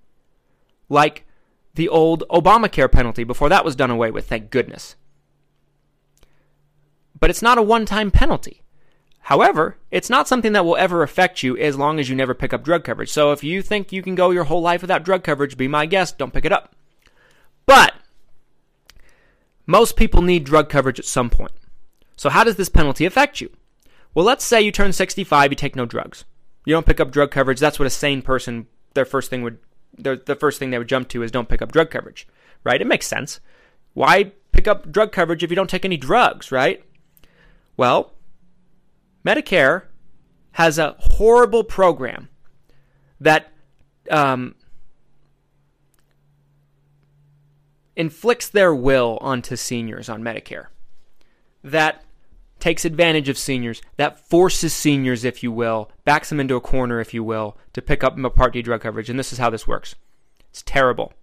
like 0.90 1.26
the 1.76 1.90
old 1.90 2.24
Obamacare 2.30 2.92
penalty 2.92 3.24
before 3.24 3.50
that 3.50 3.66
was 3.66 3.76
done 3.76 3.92
away 3.92 4.12
with, 4.12 4.28
thank 4.28 4.50
goodness. 4.50 4.96
But 7.20 7.30
it's 7.30 7.42
not 7.42 7.58
a 7.58 7.64
one 7.64 7.86
time 7.86 8.12
penalty. 8.12 8.62
However, 9.20 9.78
it's 9.90 10.10
not 10.10 10.28
something 10.28 10.54
that 10.54 10.66
will 10.66 10.78
ever 10.78 11.02
affect 11.02 11.42
you 11.42 11.58
as 11.58 11.78
long 11.78 12.00
as 12.00 12.10
you 12.10 12.16
never 12.16 12.36
pick 12.36 12.54
up 12.54 12.64
drug 12.64 12.84
coverage. 12.84 13.10
So 13.10 13.32
if 13.32 13.44
you 13.44 13.62
think 13.62 13.92
you 13.92 14.04
can 14.04 14.14
go 14.14 14.30
your 14.30 14.44
whole 14.44 14.62
life 14.62 14.82
without 14.82 15.04
drug 15.04 15.24
coverage, 15.24 15.58
be 15.58 15.68
my 15.68 15.86
guest, 15.86 16.18
don't 16.18 16.34
pick 16.34 16.46
it 16.46 16.52
up. 16.52 16.76
But 17.66 17.96
most 19.66 19.96
people 19.96 20.22
need 20.22 20.44
drug 20.44 20.70
coverage 20.70 21.00
at 21.00 21.06
some 21.06 21.30
point. 21.30 21.54
So 22.16 22.30
how 22.30 22.44
does 22.44 22.56
this 22.56 22.70
penalty 22.70 23.06
affect 23.06 23.42
you? 23.42 23.50
Well, 24.14 24.26
let's 24.26 24.46
say 24.46 24.62
you 24.62 24.72
turn 24.72 24.94
65, 24.94 25.52
you 25.52 25.56
take 25.56 25.76
no 25.76 25.86
drugs. 25.86 26.26
You 26.66 26.74
don't 26.74 26.86
pick 26.86 27.00
up 27.00 27.12
drug 27.12 27.32
coverage. 27.32 27.60
That's 27.60 27.80
what 27.80 27.88
a 27.88 27.92
sane 27.92 28.22
person 28.22 28.68
their 28.94 29.06
first 29.06 29.30
thing 29.30 29.42
would 29.42 29.58
the 29.98 30.36
first 30.36 30.60
thing 30.60 30.70
they 30.70 30.78
would 30.78 30.90
jump 30.90 31.10
to 31.10 31.24
is 31.24 31.32
don't 31.32 31.50
pick 31.50 31.62
up 31.62 31.72
drug 31.72 31.90
coverage. 31.90 32.28
Right? 32.64 32.82
It 32.82 32.88
makes 32.88 33.08
sense. 33.08 33.40
Why 33.94 34.32
pick 34.52 34.68
up 34.68 34.92
drug 34.92 35.12
coverage 35.12 35.44
if 35.44 35.50
you 35.50 35.56
don't 35.56 35.70
take 35.70 35.86
any 35.86 35.98
drugs, 35.98 36.52
right? 36.52 36.84
Well, 37.78 38.14
Medicare 39.26 39.84
has 40.54 40.78
a 40.78 40.96
horrible 41.00 41.64
program 41.64 42.30
that 43.20 43.52
um, 44.10 44.56
inflicts 47.96 48.48
their 48.48 48.74
will 48.74 49.18
onto 49.20 49.56
seniors 49.56 50.08
on 50.08 50.22
Medicare. 50.22 50.68
That 51.64 52.05
takes 52.66 52.84
advantage 52.84 53.30
of 53.30 53.38
seniors, 53.38 53.80
that 53.98 54.28
forces 54.28 54.74
seniors, 54.74 55.24
if 55.24 55.44
you 55.44 55.52
will, 55.52 55.92
backs 56.04 56.30
them 56.30 56.40
into 56.40 56.56
a 56.56 56.60
corner, 56.60 57.00
if 57.00 57.14
you 57.14 57.24
will, 57.24 57.56
to 57.74 57.80
pick 57.80 58.04
up 58.04 58.18
a 58.18 58.30
Part 58.32 58.54
D 58.54 58.64
drug 58.64 58.82
coverage. 58.82 59.08
And 59.08 59.20
this 59.20 59.32
is 59.32 59.38
how 59.38 59.52
this 59.52 59.68
works 59.68 59.94
it's 60.50 60.64
terrible. 60.64 61.14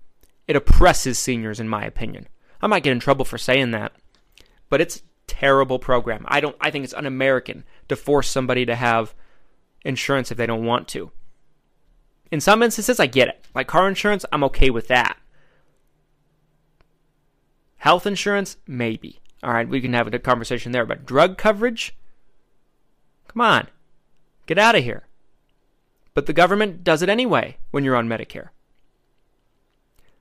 It 0.46 0.54
oppresses 0.54 1.18
seniors, 1.18 1.58
in 1.58 1.68
my 1.68 1.84
opinion. 1.84 2.28
I 2.60 2.68
might 2.68 2.84
get 2.84 2.92
in 2.92 3.00
trouble 3.00 3.24
for 3.24 3.38
saying 3.38 3.72
that, 3.72 3.90
but 4.68 4.80
it's 4.80 5.02
terrible 5.26 5.80
program. 5.80 6.24
I 6.28 6.38
don't 6.38 6.54
I 6.60 6.70
think 6.70 6.84
it's 6.84 6.94
un-American 6.94 7.64
to 7.88 7.96
force 7.96 8.28
somebody 8.28 8.64
to 8.64 8.76
have 8.76 9.12
insurance 9.84 10.30
if 10.30 10.38
they 10.38 10.46
don't 10.46 10.64
want 10.64 10.86
to. 10.88 11.10
In 12.30 12.40
some 12.40 12.62
instances 12.62 13.00
I 13.00 13.06
get 13.06 13.26
it. 13.26 13.44
Like 13.52 13.66
car 13.66 13.88
insurance, 13.88 14.24
I'm 14.30 14.44
okay 14.44 14.70
with 14.70 14.86
that. 14.86 15.16
Health 17.78 18.06
insurance, 18.06 18.58
maybe. 18.64 19.21
All 19.42 19.52
right, 19.52 19.68
we 19.68 19.80
can 19.80 19.92
have 19.94 20.12
a 20.12 20.18
conversation 20.18 20.72
there, 20.72 20.86
but 20.86 21.04
drug 21.04 21.36
coverage? 21.36 21.94
Come 23.28 23.40
on. 23.40 23.68
Get 24.46 24.58
out 24.58 24.76
of 24.76 24.84
here. 24.84 25.06
But 26.14 26.26
the 26.26 26.32
government 26.32 26.84
does 26.84 27.02
it 27.02 27.08
anyway 27.08 27.56
when 27.70 27.84
you're 27.84 27.96
on 27.96 28.08
Medicare. 28.08 28.48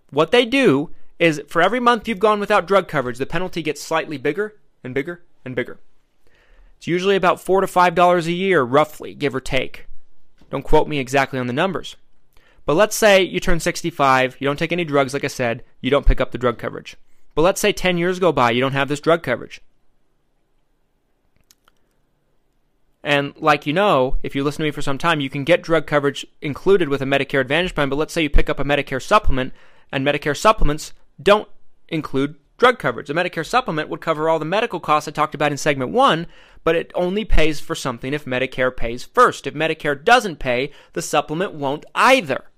What 0.09 0.31
they 0.31 0.45
do 0.45 0.91
is 1.19 1.41
for 1.47 1.61
every 1.61 1.79
month 1.79 2.07
you've 2.07 2.19
gone 2.19 2.39
without 2.39 2.65
drug 2.65 2.87
coverage, 2.87 3.17
the 3.17 3.25
penalty 3.25 3.61
gets 3.61 3.81
slightly 3.81 4.17
bigger 4.17 4.55
and 4.83 4.93
bigger 4.93 5.21
and 5.45 5.55
bigger. 5.55 5.79
It's 6.77 6.87
usually 6.87 7.15
about 7.15 7.39
four 7.39 7.61
to 7.61 7.67
five 7.67 7.93
dollars 7.93 8.25
a 8.25 8.31
year, 8.31 8.63
roughly, 8.63 9.13
give 9.13 9.35
or 9.35 9.39
take. 9.39 9.85
Don't 10.49 10.63
quote 10.63 10.87
me 10.87 10.97
exactly 10.97 11.37
on 11.37 11.47
the 11.47 11.53
numbers. 11.53 11.95
But 12.65 12.75
let's 12.75 12.95
say 12.95 13.21
you 13.21 13.39
turn 13.39 13.59
65, 13.59 14.37
you 14.39 14.45
don't 14.45 14.57
take 14.57 14.71
any 14.71 14.83
drugs, 14.83 15.13
like 15.13 15.23
I 15.23 15.27
said, 15.27 15.63
you 15.79 15.91
don't 15.91 16.05
pick 16.05 16.21
up 16.21 16.31
the 16.31 16.37
drug 16.37 16.57
coverage. 16.57 16.95
But 17.41 17.45
let's 17.45 17.61
say 17.61 17.73
10 17.73 17.97
years 17.97 18.19
go 18.19 18.31
by, 18.31 18.51
you 18.51 18.61
don't 18.61 18.73
have 18.73 18.87
this 18.87 18.99
drug 18.99 19.23
coverage. 19.23 19.61
And 23.03 23.33
like 23.35 23.65
you 23.65 23.73
know, 23.73 24.17
if 24.21 24.35
you 24.35 24.43
listen 24.43 24.59
to 24.59 24.65
me 24.65 24.69
for 24.69 24.83
some 24.83 24.99
time, 24.99 25.21
you 25.21 25.29
can 25.31 25.43
get 25.43 25.63
drug 25.63 25.87
coverage 25.87 26.23
included 26.43 26.87
with 26.87 27.01
a 27.01 27.05
Medicare 27.05 27.41
Advantage 27.41 27.73
plan. 27.73 27.89
But 27.89 27.95
let's 27.95 28.13
say 28.13 28.21
you 28.21 28.29
pick 28.29 28.47
up 28.47 28.59
a 28.59 28.63
Medicare 28.63 29.01
supplement, 29.01 29.53
and 29.91 30.05
Medicare 30.05 30.37
supplements 30.37 30.93
don't 31.19 31.49
include 31.87 32.35
drug 32.59 32.77
coverage. 32.77 33.07
The 33.07 33.15
Medicare 33.15 33.43
supplement 33.43 33.89
would 33.89 34.01
cover 34.01 34.29
all 34.29 34.37
the 34.37 34.45
medical 34.45 34.79
costs 34.79 35.07
I 35.07 35.11
talked 35.11 35.33
about 35.33 35.51
in 35.51 35.57
segment 35.57 35.89
one, 35.89 36.27
but 36.63 36.75
it 36.75 36.91
only 36.93 37.25
pays 37.25 37.59
for 37.59 37.73
something 37.73 38.13
if 38.13 38.25
Medicare 38.25 38.77
pays 38.77 39.03
first. 39.03 39.47
If 39.47 39.55
Medicare 39.55 40.05
doesn't 40.05 40.37
pay, 40.37 40.71
the 40.93 41.01
supplement 41.01 41.53
won't 41.53 41.87
either. 41.95 42.50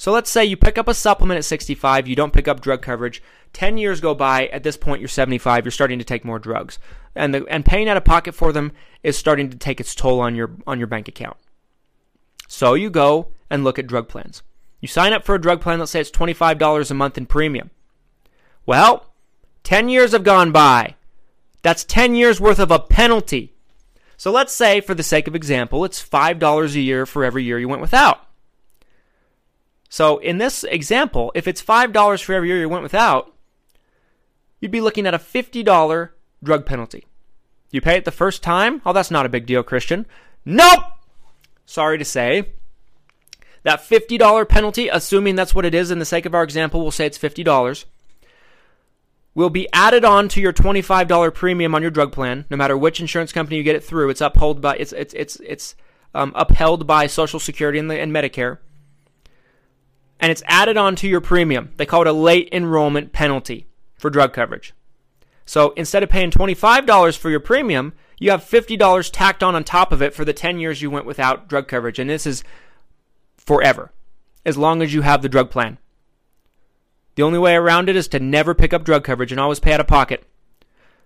So 0.00 0.12
let's 0.12 0.30
say 0.30 0.46
you 0.46 0.56
pick 0.56 0.78
up 0.78 0.88
a 0.88 0.94
supplement 0.94 1.36
at 1.36 1.44
65, 1.44 2.08
you 2.08 2.16
don't 2.16 2.32
pick 2.32 2.48
up 2.48 2.62
drug 2.62 2.80
coverage. 2.80 3.22
10 3.52 3.76
years 3.76 4.00
go 4.00 4.14
by, 4.14 4.46
at 4.46 4.62
this 4.62 4.78
point 4.78 5.02
you're 5.02 5.08
75, 5.08 5.66
you're 5.66 5.70
starting 5.70 5.98
to 5.98 6.06
take 6.06 6.24
more 6.24 6.38
drugs. 6.38 6.78
And 7.14 7.34
the 7.34 7.44
and 7.50 7.66
paying 7.66 7.86
out 7.86 7.98
of 7.98 8.04
pocket 8.06 8.34
for 8.34 8.50
them 8.50 8.72
is 9.02 9.18
starting 9.18 9.50
to 9.50 9.58
take 9.58 9.78
its 9.78 9.94
toll 9.94 10.20
on 10.20 10.34
your 10.34 10.52
on 10.66 10.78
your 10.78 10.86
bank 10.86 11.06
account. 11.06 11.36
So 12.48 12.72
you 12.72 12.88
go 12.88 13.32
and 13.50 13.62
look 13.62 13.78
at 13.78 13.86
drug 13.86 14.08
plans. 14.08 14.42
You 14.80 14.88
sign 14.88 15.12
up 15.12 15.26
for 15.26 15.34
a 15.34 15.40
drug 15.40 15.60
plan, 15.60 15.78
let's 15.78 15.90
say 15.90 16.00
it's 16.00 16.10
$25 16.10 16.90
a 16.90 16.94
month 16.94 17.18
in 17.18 17.26
premium. 17.26 17.68
Well, 18.64 19.12
10 19.64 19.90
years 19.90 20.12
have 20.12 20.24
gone 20.24 20.50
by. 20.50 20.94
That's 21.60 21.84
10 21.84 22.14
years 22.14 22.40
worth 22.40 22.58
of 22.58 22.70
a 22.70 22.78
penalty. 22.78 23.52
So 24.16 24.30
let's 24.32 24.54
say, 24.54 24.80
for 24.80 24.94
the 24.94 25.02
sake 25.02 25.28
of 25.28 25.34
example, 25.34 25.84
it's 25.84 26.02
$5 26.02 26.74
a 26.74 26.80
year 26.80 27.04
for 27.04 27.22
every 27.22 27.44
year 27.44 27.58
you 27.58 27.68
went 27.68 27.82
without. 27.82 28.29
So 29.90 30.16
in 30.18 30.38
this 30.38 30.64
example, 30.64 31.30
if 31.34 31.46
it's 31.46 31.62
$5 31.62 32.22
for 32.22 32.32
every 32.32 32.48
year 32.48 32.60
you 32.60 32.68
went 32.68 32.82
without, 32.82 33.34
you'd 34.60 34.70
be 34.70 34.80
looking 34.80 35.06
at 35.06 35.12
a 35.12 35.18
$50 35.18 36.08
drug 36.42 36.64
penalty. 36.64 37.06
You 37.70 37.82
pay 37.82 37.96
it 37.96 38.06
the 38.06 38.10
first 38.10 38.42
time? 38.42 38.80
Oh, 38.86 38.94
that's 38.94 39.10
not 39.10 39.26
a 39.26 39.28
big 39.28 39.44
deal, 39.44 39.62
Christian. 39.62 40.06
Nope! 40.46 40.84
Sorry 41.66 41.98
to 41.98 42.04
say. 42.04 42.52
That 43.64 43.80
$50 43.80 44.48
penalty, 44.48 44.88
assuming 44.88 45.34
that's 45.34 45.54
what 45.54 45.66
it 45.66 45.74
is 45.74 45.90
in 45.90 45.98
the 45.98 46.06
sake 46.06 46.24
of 46.24 46.34
our 46.34 46.42
example, 46.42 46.80
we'll 46.80 46.90
say 46.90 47.04
it's 47.04 47.18
$50 47.18 47.84
will 49.34 49.50
be 49.50 49.68
added 49.72 50.04
on 50.04 50.28
to 50.28 50.40
your 50.40 50.52
$25 50.52 51.34
premium 51.34 51.74
on 51.74 51.82
your 51.82 51.90
drug 51.90 52.12
plan, 52.12 52.44
no 52.50 52.56
matter 52.56 52.76
which 52.76 53.00
insurance 53.00 53.32
company 53.32 53.56
you 53.56 53.62
get 53.62 53.76
it 53.76 53.84
through. 53.84 54.10
It's 54.10 54.20
upheld 54.20 54.60
by 54.60 54.76
it's 54.76 54.92
it's 54.92 55.14
it's 55.14 55.36
it's 55.36 55.74
um, 56.14 56.32
upheld 56.34 56.86
by 56.86 57.06
Social 57.06 57.38
Security 57.38 57.78
and, 57.78 57.90
the, 57.90 58.00
and 58.00 58.12
Medicare, 58.12 58.58
and 60.20 60.30
it's 60.30 60.42
added 60.46 60.76
on 60.76 60.94
to 60.96 61.08
your 61.08 61.20
premium. 61.20 61.72
They 61.76 61.86
call 61.86 62.02
it 62.02 62.06
a 62.06 62.12
late 62.12 62.48
enrollment 62.52 63.12
penalty 63.12 63.66
for 63.96 64.10
drug 64.10 64.32
coverage. 64.32 64.74
So 65.46 65.70
instead 65.72 66.02
of 66.02 66.10
paying 66.10 66.30
$25 66.30 67.16
for 67.16 67.30
your 67.30 67.40
premium, 67.40 67.94
you 68.18 68.30
have 68.30 68.44
$50 68.44 69.10
tacked 69.12 69.42
on 69.42 69.56
on 69.56 69.64
top 69.64 69.90
of 69.90 70.02
it 70.02 70.14
for 70.14 70.24
the 70.24 70.34
10 70.34 70.60
years 70.60 70.82
you 70.82 70.90
went 70.90 71.06
without 71.06 71.48
drug 71.48 71.66
coverage, 71.66 71.98
and 71.98 72.08
this 72.08 72.26
is 72.26 72.44
forever, 73.36 73.92
as 74.44 74.58
long 74.58 74.82
as 74.82 74.94
you 74.94 75.02
have 75.02 75.22
the 75.22 75.28
drug 75.28 75.50
plan. 75.50 75.78
The 77.16 77.22
only 77.22 77.38
way 77.38 77.54
around 77.54 77.88
it 77.88 77.96
is 77.96 78.06
to 78.08 78.20
never 78.20 78.54
pick 78.54 78.72
up 78.72 78.84
drug 78.84 79.04
coverage 79.04 79.32
and 79.32 79.40
always 79.40 79.58
pay 79.58 79.72
out 79.72 79.80
of 79.80 79.88
pocket. 79.88 80.24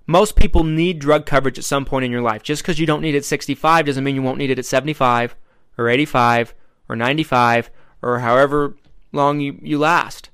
Most 0.06 0.36
people 0.36 0.64
need 0.64 0.98
drug 0.98 1.24
coverage 1.24 1.58
at 1.58 1.64
some 1.64 1.84
point 1.84 2.04
in 2.04 2.10
your 2.10 2.20
life. 2.20 2.42
Just 2.42 2.62
because 2.62 2.78
you 2.78 2.86
don't 2.86 3.00
need 3.00 3.14
it 3.14 3.18
at 3.18 3.24
65 3.24 3.86
doesn't 3.86 4.04
mean 4.04 4.14
you 4.14 4.22
won't 4.22 4.36
need 4.36 4.50
it 4.50 4.58
at 4.58 4.66
75 4.66 5.34
or 5.78 5.88
85 5.88 6.54
or 6.88 6.96
95 6.96 7.70
or 8.02 8.18
however 8.18 8.74
long 9.14 9.40
you, 9.40 9.58
you 9.62 9.78
last. 9.78 10.30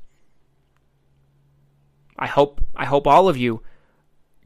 I 2.18 2.26
hope 2.26 2.60
I 2.76 2.84
hope 2.84 3.06
all 3.06 3.28
of 3.28 3.36
you 3.36 3.62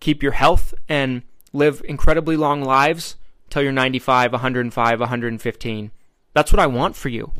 keep 0.00 0.22
your 0.22 0.32
health 0.32 0.74
and 0.88 1.22
live 1.52 1.82
incredibly 1.86 2.36
long 2.36 2.62
lives 2.62 3.16
till 3.48 3.62
you're 3.62 3.72
95, 3.72 4.32
105, 4.32 5.00
115. 5.00 5.90
That's 6.34 6.52
what 6.52 6.60
I 6.60 6.66
want 6.66 6.96
for 6.96 7.08
you. 7.08 7.32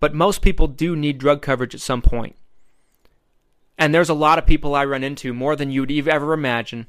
But 0.00 0.14
most 0.14 0.42
people 0.42 0.66
do 0.66 0.96
need 0.96 1.18
drug 1.18 1.40
coverage 1.40 1.74
at 1.74 1.80
some 1.80 2.02
point. 2.02 2.36
And 3.78 3.94
there's 3.94 4.08
a 4.08 4.14
lot 4.14 4.38
of 4.38 4.46
people 4.46 4.74
I 4.74 4.84
run 4.84 5.04
into, 5.04 5.32
more 5.32 5.56
than 5.56 5.70
you'd 5.70 6.08
ever 6.08 6.32
imagine, 6.32 6.86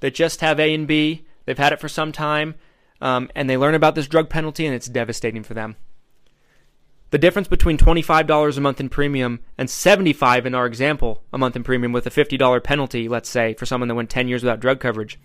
that 0.00 0.14
just 0.14 0.40
have 0.40 0.60
A 0.60 0.74
and 0.74 0.86
B. 0.86 1.26
They've 1.44 1.56
had 1.56 1.72
it 1.72 1.80
for 1.80 1.88
some 1.88 2.12
time, 2.12 2.54
um, 3.00 3.30
and 3.34 3.48
they 3.48 3.56
learn 3.56 3.74
about 3.74 3.94
this 3.94 4.08
drug 4.08 4.28
penalty, 4.28 4.66
and 4.66 4.74
it's 4.74 4.88
devastating 4.88 5.42
for 5.42 5.54
them. 5.54 5.76
The 7.16 7.20
difference 7.20 7.48
between 7.48 7.78
$25 7.78 8.58
a 8.58 8.60
month 8.60 8.78
in 8.78 8.90
premium 8.90 9.40
and 9.56 9.70
75 9.70 10.44
in 10.44 10.54
our 10.54 10.66
example 10.66 11.22
a 11.32 11.38
month 11.38 11.56
in 11.56 11.64
premium 11.64 11.90
with 11.90 12.06
a 12.06 12.10
$50 12.10 12.62
penalty, 12.62 13.08
let's 13.08 13.30
say, 13.30 13.54
for 13.54 13.64
someone 13.64 13.88
that 13.88 13.94
went 13.94 14.10
10 14.10 14.28
years 14.28 14.42
without 14.42 14.60
drug 14.60 14.80
coverage, 14.80 15.18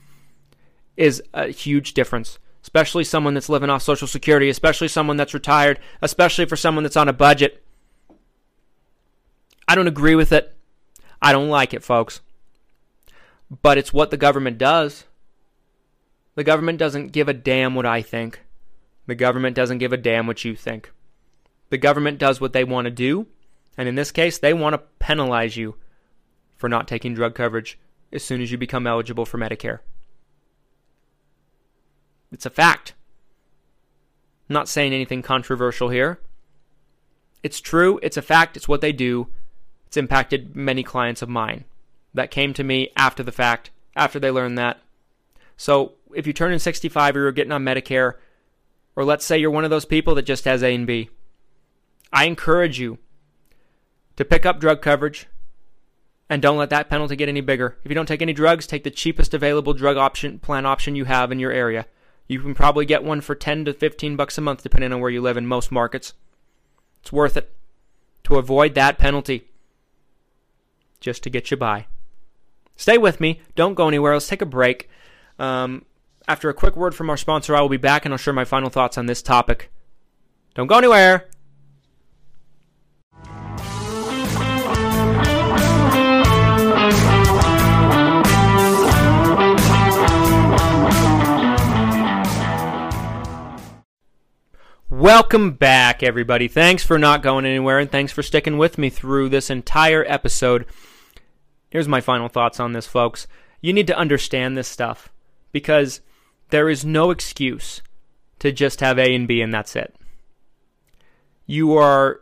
is 0.95 1.21
a 1.33 1.49
huge 1.49 1.93
difference. 1.93 2.39
Especially 2.61 3.03
someone 3.03 3.33
that's 3.33 3.49
living 3.49 3.69
off 3.69 3.81
Social 3.81 4.07
Security, 4.07 4.47
especially 4.47 4.87
someone 4.87 5.17
that's 5.17 5.33
retired, 5.33 5.81
especially 6.01 6.45
for 6.45 6.55
someone 6.55 6.85
that's 6.85 6.95
on 6.95 7.09
a 7.09 7.13
budget. 7.13 7.61
I 9.67 9.75
don't 9.75 9.87
agree 9.87 10.15
with 10.15 10.31
it. 10.31 10.55
I 11.21 11.33
don't 11.33 11.49
like 11.49 11.73
it, 11.73 11.83
folks. 11.83 12.21
But 13.61 13.77
it's 13.77 13.91
what 13.91 14.11
the 14.11 14.15
government 14.15 14.57
does. 14.57 15.03
The 16.35 16.45
government 16.45 16.79
doesn't 16.79 17.11
give 17.11 17.27
a 17.27 17.33
damn 17.33 17.75
what 17.75 17.85
I 17.85 18.01
think. 18.01 18.39
The 19.07 19.15
government 19.15 19.57
doesn't 19.57 19.79
give 19.79 19.91
a 19.91 19.97
damn 19.97 20.25
what 20.25 20.45
you 20.45 20.55
think. 20.55 20.89
The 21.71 21.77
government 21.77 22.19
does 22.19 22.41
what 22.41 22.51
they 22.51 22.65
want 22.65 22.85
to 22.85 22.91
do, 22.91 23.27
and 23.77 23.87
in 23.87 23.95
this 23.95 24.11
case, 24.11 24.37
they 24.37 24.53
want 24.53 24.73
to 24.73 24.83
penalize 24.99 25.55
you 25.55 25.77
for 26.57 26.67
not 26.67 26.85
taking 26.85 27.13
drug 27.13 27.33
coverage 27.33 27.79
as 28.11 28.23
soon 28.25 28.41
as 28.41 28.51
you 28.51 28.57
become 28.57 28.85
eligible 28.85 29.25
for 29.25 29.37
Medicare. 29.37 29.79
It's 32.29 32.45
a 32.45 32.49
fact. 32.49 32.93
I'm 34.49 34.53
not 34.53 34.67
saying 34.67 34.91
anything 34.91 35.21
controversial 35.21 35.87
here. 35.87 36.19
It's 37.41 37.61
true, 37.61 38.01
it's 38.03 38.17
a 38.17 38.21
fact, 38.21 38.57
it's 38.57 38.67
what 38.67 38.81
they 38.81 38.91
do. 38.91 39.29
It's 39.87 39.95
impacted 39.95 40.53
many 40.53 40.83
clients 40.83 41.21
of 41.21 41.29
mine 41.29 41.63
that 42.13 42.31
came 42.31 42.53
to 42.55 42.65
me 42.65 42.91
after 42.97 43.23
the 43.23 43.31
fact, 43.31 43.71
after 43.95 44.19
they 44.19 44.29
learned 44.29 44.57
that. 44.57 44.77
So 45.55 45.93
if 46.13 46.27
you 46.27 46.33
turn 46.33 46.51
in 46.51 46.59
65 46.59 47.15
or 47.15 47.19
you're 47.19 47.31
getting 47.31 47.53
on 47.53 47.63
Medicare, 47.63 48.15
or 48.97 49.05
let's 49.05 49.25
say 49.25 49.37
you're 49.37 49.49
one 49.49 49.63
of 49.63 49.69
those 49.69 49.85
people 49.85 50.15
that 50.15 50.23
just 50.23 50.43
has 50.43 50.63
A 50.63 50.75
and 50.75 50.85
B, 50.85 51.09
I 52.13 52.25
encourage 52.25 52.79
you 52.79 52.99
to 54.15 54.25
pick 54.25 54.45
up 54.45 54.59
drug 54.59 54.81
coverage 54.81 55.27
and 56.29 56.41
don't 56.41 56.57
let 56.57 56.69
that 56.69 56.89
penalty 56.89 57.15
get 57.15 57.29
any 57.29 57.41
bigger. 57.41 57.77
If 57.83 57.91
you 57.91 57.95
don't 57.95 58.05
take 58.05 58.21
any 58.21 58.33
drugs, 58.33 58.67
take 58.67 58.83
the 58.83 58.91
cheapest 58.91 59.33
available 59.33 59.73
drug 59.73 59.97
option 59.97 60.39
plan 60.39 60.65
option 60.65 60.95
you 60.95 61.05
have 61.05 61.31
in 61.31 61.39
your 61.39 61.51
area. 61.51 61.85
You 62.27 62.39
can 62.39 62.55
probably 62.55 62.85
get 62.85 63.03
one 63.03 63.21
for 63.21 63.35
10 63.35 63.65
to 63.65 63.73
15 63.73 64.15
bucks 64.15 64.37
a 64.37 64.41
month 64.41 64.63
depending 64.63 64.93
on 64.93 65.01
where 65.01 65.09
you 65.09 65.21
live 65.21 65.37
in 65.37 65.45
most 65.45 65.71
markets. 65.71 66.13
It's 67.01 67.11
worth 67.11 67.35
it 67.35 67.53
to 68.23 68.37
avoid 68.37 68.75
that 68.75 68.97
penalty 68.97 69.49
just 70.99 71.23
to 71.23 71.29
get 71.29 71.51
you 71.51 71.57
by. 71.57 71.87
Stay 72.75 72.97
with 72.97 73.19
me. 73.19 73.41
Don't 73.55 73.73
go 73.73 73.87
anywhere. 73.87 74.13
Let's 74.13 74.27
take 74.27 74.41
a 74.41 74.45
break. 74.45 74.89
Um, 75.37 75.85
after 76.27 76.49
a 76.49 76.53
quick 76.53 76.75
word 76.75 76.95
from 76.95 77.09
our 77.09 77.17
sponsor, 77.17 77.55
I 77.55 77.61
will 77.61 77.69
be 77.69 77.77
back 77.77 78.05
and 78.05 78.13
I'll 78.13 78.17
share 78.17 78.33
my 78.33 78.45
final 78.45 78.69
thoughts 78.69 78.97
on 78.97 79.07
this 79.07 79.21
topic. 79.21 79.71
Don't 80.55 80.67
go 80.67 80.77
anywhere. 80.77 81.27
Welcome 95.13 95.51
back, 95.51 96.03
everybody. 96.03 96.47
Thanks 96.47 96.85
for 96.85 96.97
not 96.97 97.21
going 97.21 97.45
anywhere 97.45 97.79
and 97.79 97.91
thanks 97.91 98.13
for 98.13 98.23
sticking 98.23 98.57
with 98.57 98.77
me 98.77 98.89
through 98.89 99.27
this 99.27 99.49
entire 99.49 100.05
episode. 100.07 100.65
Here's 101.69 101.89
my 101.89 101.99
final 101.99 102.29
thoughts 102.29 102.61
on 102.61 102.71
this, 102.71 102.87
folks. 102.87 103.27
You 103.59 103.73
need 103.73 103.87
to 103.87 103.97
understand 103.97 104.55
this 104.55 104.69
stuff 104.69 105.11
because 105.51 105.99
there 106.49 106.69
is 106.69 106.85
no 106.85 107.11
excuse 107.11 107.81
to 108.39 108.53
just 108.53 108.79
have 108.79 108.97
A 108.97 109.13
and 109.13 109.27
B 109.27 109.41
and 109.41 109.53
that's 109.53 109.75
it. 109.75 109.93
You 111.45 111.75
are, 111.75 112.21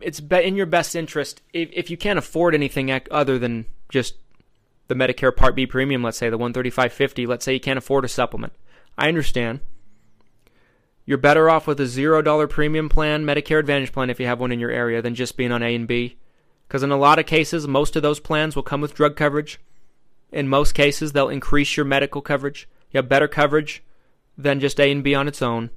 it's 0.00 0.18
in 0.18 0.56
your 0.56 0.66
best 0.66 0.96
interest 0.96 1.40
if, 1.52 1.68
if 1.72 1.88
you 1.88 1.96
can't 1.96 2.18
afford 2.18 2.52
anything 2.52 2.90
other 3.12 3.38
than 3.38 3.64
just 3.90 4.16
the 4.88 4.96
Medicare 4.96 5.34
Part 5.34 5.54
B 5.54 5.66
premium, 5.66 6.02
let's 6.02 6.18
say 6.18 6.30
the 6.30 6.38
135.50, 6.38 7.28
let's 7.28 7.44
say 7.44 7.54
you 7.54 7.60
can't 7.60 7.78
afford 7.78 8.04
a 8.04 8.08
supplement. 8.08 8.54
I 8.98 9.06
understand 9.06 9.60
you're 11.06 11.18
better 11.18 11.48
off 11.48 11.68
with 11.68 11.80
a 11.80 11.84
$0 11.84 12.50
premium 12.50 12.88
plan, 12.88 13.24
Medicare 13.24 13.60
Advantage 13.60 13.92
plan, 13.92 14.10
if 14.10 14.18
you 14.18 14.26
have 14.26 14.40
one 14.40 14.50
in 14.50 14.58
your 14.58 14.72
area, 14.72 15.00
than 15.00 15.14
just 15.14 15.36
being 15.36 15.52
on 15.52 15.62
A 15.62 15.72
and 15.72 15.86
B. 15.86 16.18
Because 16.66 16.82
in 16.82 16.90
a 16.90 16.96
lot 16.96 17.20
of 17.20 17.26
cases, 17.26 17.68
most 17.68 17.94
of 17.94 18.02
those 18.02 18.18
plans 18.18 18.56
will 18.56 18.64
come 18.64 18.80
with 18.80 18.94
drug 18.94 19.14
coverage. 19.14 19.60
In 20.32 20.48
most 20.48 20.72
cases, 20.72 21.12
they'll 21.12 21.28
increase 21.28 21.76
your 21.76 21.86
medical 21.86 22.20
coverage. 22.20 22.68
You 22.90 22.98
have 22.98 23.08
better 23.08 23.28
coverage 23.28 23.84
than 24.36 24.58
just 24.58 24.80
A 24.80 24.90
and 24.90 25.04
B 25.04 25.14
on 25.14 25.28
its 25.28 25.40
own. 25.40 25.70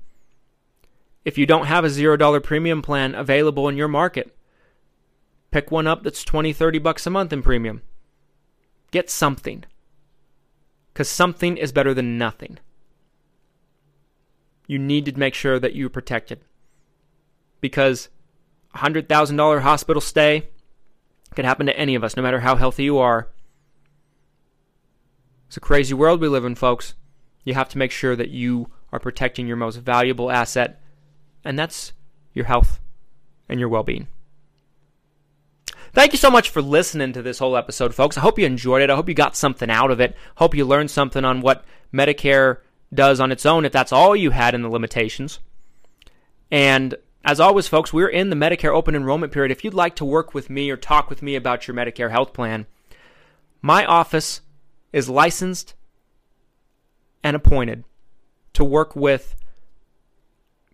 If 1.23 1.37
you 1.37 1.45
don't 1.45 1.67
have 1.67 1.85
a 1.85 1.89
$0 1.89 2.43
premium 2.43 2.81
plan 2.81 3.13
available 3.13 3.69
in 3.69 3.77
your 3.77 3.87
market, 3.87 4.35
pick 5.51 5.69
one 5.69 5.85
up 5.85 6.01
that's 6.01 6.23
20, 6.23 6.53
30 6.53 6.79
bucks 6.79 7.05
a 7.05 7.11
month 7.11 7.31
in 7.31 7.43
premium. 7.43 7.83
Get 8.89 9.11
something. 9.11 9.63
Because 10.91 11.07
something 11.07 11.55
is 11.55 11.71
better 11.71 11.93
than 11.93 12.17
nothing 12.17 12.57
you 14.69 14.77
need 14.77 15.03
to 15.03 15.17
make 15.17 15.33
sure 15.33 15.57
that 15.57 15.73
you're 15.73 15.89
protected. 15.89 16.39
Because 17.59 18.07
a 18.75 18.77
$100,000 18.77 19.61
hospital 19.61 19.99
stay 19.99 20.47
can 21.33 21.43
happen 21.43 21.65
to 21.65 21.75
any 21.75 21.95
of 21.95 22.03
us, 22.03 22.15
no 22.15 22.21
matter 22.21 22.39
how 22.39 22.55
healthy 22.55 22.83
you 22.83 22.99
are. 22.99 23.29
It's 25.47 25.57
a 25.57 25.59
crazy 25.59 25.95
world 25.95 26.21
we 26.21 26.27
live 26.27 26.45
in, 26.45 26.53
folks. 26.53 26.93
You 27.43 27.55
have 27.55 27.69
to 27.69 27.79
make 27.79 27.89
sure 27.89 28.15
that 28.15 28.29
you 28.29 28.69
are 28.91 28.99
protecting 28.99 29.47
your 29.47 29.57
most 29.57 29.77
valuable 29.77 30.29
asset, 30.29 30.79
and 31.43 31.57
that's 31.57 31.93
your 32.33 32.45
health 32.45 32.79
and 33.49 33.59
your 33.59 33.69
well 33.69 33.81
being. 33.81 34.07
Thank 35.93 36.11
you 36.11 36.19
so 36.19 36.29
much 36.29 36.51
for 36.51 36.61
listening 36.61 37.13
to 37.13 37.23
this 37.23 37.39
whole 37.39 37.57
episode, 37.57 37.95
folks. 37.95 38.19
I 38.19 38.21
hope 38.21 38.37
you 38.37 38.45
enjoyed 38.45 38.83
it. 38.83 38.91
I 38.91 38.95
hope 38.95 39.09
you 39.09 39.15
got 39.15 39.35
something 39.35 39.71
out 39.71 39.89
of 39.89 39.99
it. 39.99 40.15
Hope 40.35 40.53
you 40.53 40.63
learned 40.63 40.91
something 40.91 41.25
on 41.25 41.41
what 41.41 41.65
Medicare 41.91 42.57
does 42.93 43.19
on 43.19 43.31
its 43.31 43.45
own 43.45 43.65
if 43.65 43.71
that's 43.71 43.91
all 43.91 44.15
you 44.15 44.31
had 44.31 44.55
in 44.55 44.61
the 44.61 44.69
limitations. 44.69 45.39
And 46.51 46.95
as 47.23 47.39
always, 47.39 47.67
folks, 47.67 47.93
we're 47.93 48.07
in 48.07 48.29
the 48.29 48.35
Medicare 48.35 48.73
open 48.73 48.95
enrollment 48.95 49.31
period. 49.31 49.51
If 49.51 49.63
you'd 49.63 49.73
like 49.73 49.95
to 49.97 50.05
work 50.05 50.33
with 50.33 50.49
me 50.49 50.69
or 50.69 50.77
talk 50.77 51.09
with 51.09 51.21
me 51.21 51.35
about 51.35 51.67
your 51.67 51.75
Medicare 51.75 52.11
health 52.11 52.33
plan, 52.33 52.65
my 53.61 53.85
office 53.85 54.41
is 54.93 55.09
licensed 55.09 55.75
and 57.23 57.35
appointed 57.35 57.83
to 58.53 58.63
work 58.63 58.95
with 58.95 59.35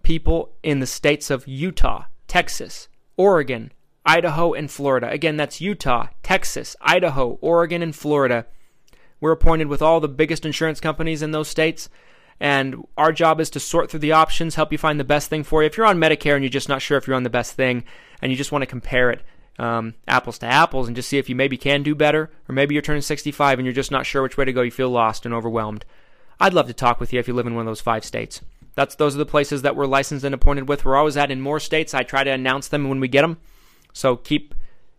people 0.03 0.53
in 0.63 0.79
the 0.79 0.85
states 0.85 1.29
of 1.29 1.47
Utah, 1.47 2.05
Texas, 2.27 2.87
Oregon, 3.17 3.71
Idaho, 4.05 4.53
and 4.53 4.69
Florida. 4.69 5.09
Again, 5.09 5.35
that's 5.35 5.61
Utah, 5.61 6.07
Texas, 6.21 6.75
Idaho, 6.79 7.39
Oregon, 7.41 7.81
and 7.81 7.95
Florida. 7.95 8.45
We're 9.19 9.31
appointed 9.31 9.67
with 9.67 9.81
all 9.81 9.99
the 9.99 10.07
biggest 10.07 10.45
insurance 10.45 10.79
companies 10.79 11.21
in 11.21 11.31
those 11.31 11.47
states. 11.47 11.89
And 12.39 12.85
our 12.97 13.11
job 13.11 13.39
is 13.39 13.49
to 13.51 13.59
sort 13.59 13.89
through 13.89 14.01
the 14.01 14.11
options, 14.11 14.55
help 14.55 14.71
you 14.71 14.77
find 14.77 14.99
the 14.99 15.05
best 15.05 15.29
thing 15.29 15.43
for 15.43 15.61
you. 15.61 15.67
If 15.67 15.77
you're 15.77 15.85
on 15.85 15.97
Medicare 15.97 16.35
and 16.35 16.43
you're 16.43 16.49
just 16.49 16.69
not 16.69 16.81
sure 16.81 16.97
if 16.97 17.07
you're 17.07 17.15
on 17.15 17.23
the 17.23 17.29
best 17.29 17.53
thing 17.53 17.85
and 18.21 18.31
you 18.31 18.37
just 18.37 18.51
want 18.51 18.61
to 18.61 18.67
compare 18.67 19.09
it 19.09 19.21
um, 19.57 19.93
apples 20.07 20.37
to 20.39 20.45
apples 20.45 20.87
and 20.87 20.95
just 20.95 21.07
see 21.07 21.17
if 21.17 21.29
you 21.29 21.35
maybe 21.35 21.57
can 21.57 21.81
do 21.81 21.95
better, 21.95 22.29
or 22.49 22.53
maybe 22.53 22.75
you're 22.75 22.81
turning 22.81 23.01
65 23.01 23.59
and 23.59 23.65
you're 23.65 23.73
just 23.73 23.91
not 23.91 24.05
sure 24.05 24.21
which 24.21 24.37
way 24.37 24.45
to 24.45 24.53
go, 24.53 24.61
you 24.61 24.71
feel 24.71 24.89
lost 24.89 25.25
and 25.25 25.33
overwhelmed, 25.33 25.85
I'd 26.39 26.53
love 26.53 26.67
to 26.67 26.73
talk 26.73 26.99
with 26.99 27.13
you 27.13 27.19
if 27.19 27.27
you 27.27 27.33
live 27.33 27.47
in 27.47 27.55
one 27.55 27.65
of 27.65 27.71
those 27.71 27.81
five 27.81 28.03
states. 28.03 28.41
That's 28.75 28.95
those 28.95 29.15
are 29.15 29.19
the 29.19 29.25
places 29.25 29.61
that 29.61 29.77
we're 29.77 29.85
licensed 29.85 30.25
and 30.25 30.35
appointed 30.35 30.67
with. 30.67 30.83
We're 30.83 30.97
always 30.97 31.15
at 31.15 31.31
in 31.31 31.39
more 31.39 31.61
states. 31.61 31.93
I 31.93 32.03
try 32.03 32.25
to 32.25 32.31
announce 32.31 32.67
them 32.67 32.89
when 32.89 32.99
we 32.99 33.07
get 33.07 33.21
them. 33.21 33.37
So 33.93 34.17
keep 34.17 34.53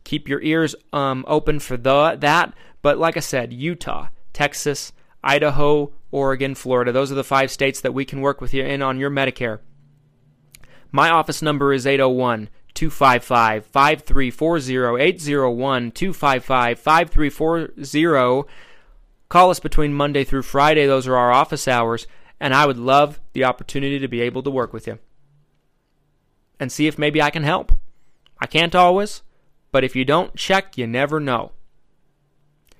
keep 0.06 0.28
your 0.28 0.40
ears 0.40 0.74
um, 0.92 1.24
open 1.28 1.58
for 1.60 1.76
the 1.76 2.16
that. 2.20 2.54
But 2.80 2.98
like 2.98 3.16
I 3.16 3.20
said, 3.20 3.52
Utah, 3.52 4.08
Texas, 4.32 4.92
Idaho, 5.22 5.92
Oregon, 6.10 6.54
Florida. 6.54 6.92
Those 6.92 7.12
are 7.12 7.16
the 7.16 7.24
five 7.24 7.50
states 7.50 7.80
that 7.82 7.92
we 7.92 8.04
can 8.04 8.20
work 8.20 8.40
with 8.40 8.54
you 8.54 8.64
in 8.64 8.80
on 8.80 8.98
your 8.98 9.10
Medicare. 9.10 9.58
My 10.92 11.10
office 11.10 11.42
number 11.42 11.72
is 11.72 11.86
801 11.86 12.48
255 12.74 13.66
5340. 13.66 15.02
801 15.02 15.90
255 15.90 16.78
5340. 16.78 18.48
Call 19.28 19.50
us 19.50 19.60
between 19.60 19.92
Monday 19.92 20.22
through 20.24 20.42
Friday. 20.42 20.86
Those 20.86 21.08
are 21.08 21.16
our 21.16 21.32
office 21.32 21.66
hours. 21.66 22.06
And 22.38 22.54
I 22.54 22.66
would 22.66 22.78
love 22.78 23.20
the 23.32 23.44
opportunity 23.44 23.98
to 23.98 24.08
be 24.08 24.20
able 24.20 24.42
to 24.44 24.50
work 24.50 24.72
with 24.72 24.86
you 24.86 24.98
and 26.60 26.70
see 26.70 26.86
if 26.86 26.98
maybe 26.98 27.20
I 27.20 27.30
can 27.30 27.42
help. 27.42 27.72
I 28.38 28.46
can't 28.46 28.74
always, 28.74 29.22
but 29.76 29.84
if 29.84 29.94
you 29.94 30.06
don't 30.06 30.34
check, 30.34 30.78
you 30.78 30.86
never 30.86 31.20
know. 31.20 31.52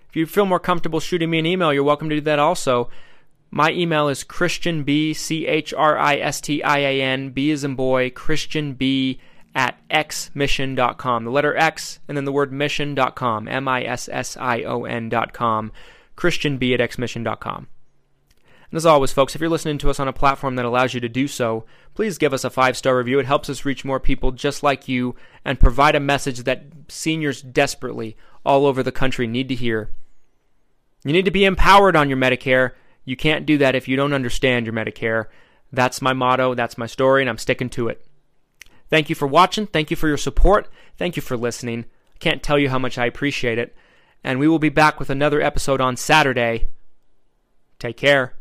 If 0.09 0.16
you 0.16 0.24
feel 0.24 0.46
more 0.46 0.59
comfortable 0.59 0.98
shooting 0.98 1.28
me 1.28 1.38
an 1.38 1.44
email, 1.44 1.74
you're 1.74 1.85
welcome 1.85 2.09
to 2.09 2.14
do 2.14 2.22
that 2.22 2.38
also. 2.38 2.88
My 3.50 3.70
email 3.70 4.09
is 4.09 4.24
Christian 4.24 4.82
B, 4.82 5.12
C 5.12 5.46
H 5.46 5.74
R 5.74 5.98
I 5.98 6.16
S 6.16 6.40
T 6.40 6.62
I 6.62 6.78
A 6.78 7.02
N, 7.02 7.32
B 7.32 7.50
as 7.50 7.64
in 7.64 7.74
boy, 7.74 8.09
Christian 8.09 8.72
B 8.72 9.20
at 9.54 9.76
xmission.com. 9.90 11.24
The 11.24 11.30
letter 11.30 11.54
X 11.54 12.00
and 12.09 12.16
then 12.16 12.24
the 12.24 12.32
word 12.32 12.50
mission.com, 12.50 13.46
M 13.46 13.68
I 13.68 13.85
S 13.85 14.09
S 14.11 14.38
I 14.38 14.62
O 14.62 14.85
N.com, 14.85 15.72
Christian 16.16 16.56
B 16.56 16.72
at 16.72 16.80
xmission.com. 16.80 17.66
And 18.76 18.80
as 18.82 18.84
always, 18.84 19.10
folks, 19.10 19.34
if 19.34 19.40
you're 19.40 19.48
listening 19.48 19.78
to 19.78 19.88
us 19.88 19.98
on 19.98 20.06
a 20.06 20.12
platform 20.12 20.56
that 20.56 20.66
allows 20.66 20.92
you 20.92 21.00
to 21.00 21.08
do 21.08 21.26
so, 21.28 21.64
please 21.94 22.18
give 22.18 22.34
us 22.34 22.44
a 22.44 22.50
five 22.50 22.76
star 22.76 22.94
review. 22.94 23.18
It 23.18 23.24
helps 23.24 23.48
us 23.48 23.64
reach 23.64 23.86
more 23.86 23.98
people 23.98 24.32
just 24.32 24.62
like 24.62 24.86
you 24.86 25.16
and 25.46 25.58
provide 25.58 25.94
a 25.94 25.98
message 25.98 26.40
that 26.40 26.64
seniors 26.88 27.40
desperately 27.40 28.18
all 28.44 28.66
over 28.66 28.82
the 28.82 28.92
country 28.92 29.26
need 29.26 29.48
to 29.48 29.54
hear. 29.54 29.92
You 31.06 31.14
need 31.14 31.24
to 31.24 31.30
be 31.30 31.46
empowered 31.46 31.96
on 31.96 32.10
your 32.10 32.18
Medicare. 32.18 32.72
You 33.06 33.16
can't 33.16 33.46
do 33.46 33.56
that 33.56 33.74
if 33.74 33.88
you 33.88 33.96
don't 33.96 34.12
understand 34.12 34.66
your 34.66 34.74
Medicare. 34.74 35.28
That's 35.72 36.02
my 36.02 36.12
motto, 36.12 36.54
that's 36.54 36.76
my 36.76 36.84
story, 36.84 37.22
and 37.22 37.30
I'm 37.30 37.38
sticking 37.38 37.70
to 37.70 37.88
it. 37.88 38.06
Thank 38.90 39.08
you 39.08 39.14
for 39.14 39.26
watching. 39.26 39.66
Thank 39.66 39.90
you 39.90 39.96
for 39.96 40.06
your 40.06 40.18
support. 40.18 40.68
Thank 40.98 41.16
you 41.16 41.22
for 41.22 41.38
listening. 41.38 41.86
I 42.14 42.18
can't 42.18 42.42
tell 42.42 42.58
you 42.58 42.68
how 42.68 42.78
much 42.78 42.98
I 42.98 43.06
appreciate 43.06 43.56
it. 43.56 43.74
And 44.22 44.38
we 44.38 44.46
will 44.46 44.58
be 44.58 44.68
back 44.68 45.00
with 45.00 45.08
another 45.08 45.40
episode 45.40 45.80
on 45.80 45.96
Saturday. 45.96 46.66
Take 47.78 47.96
care. 47.96 48.36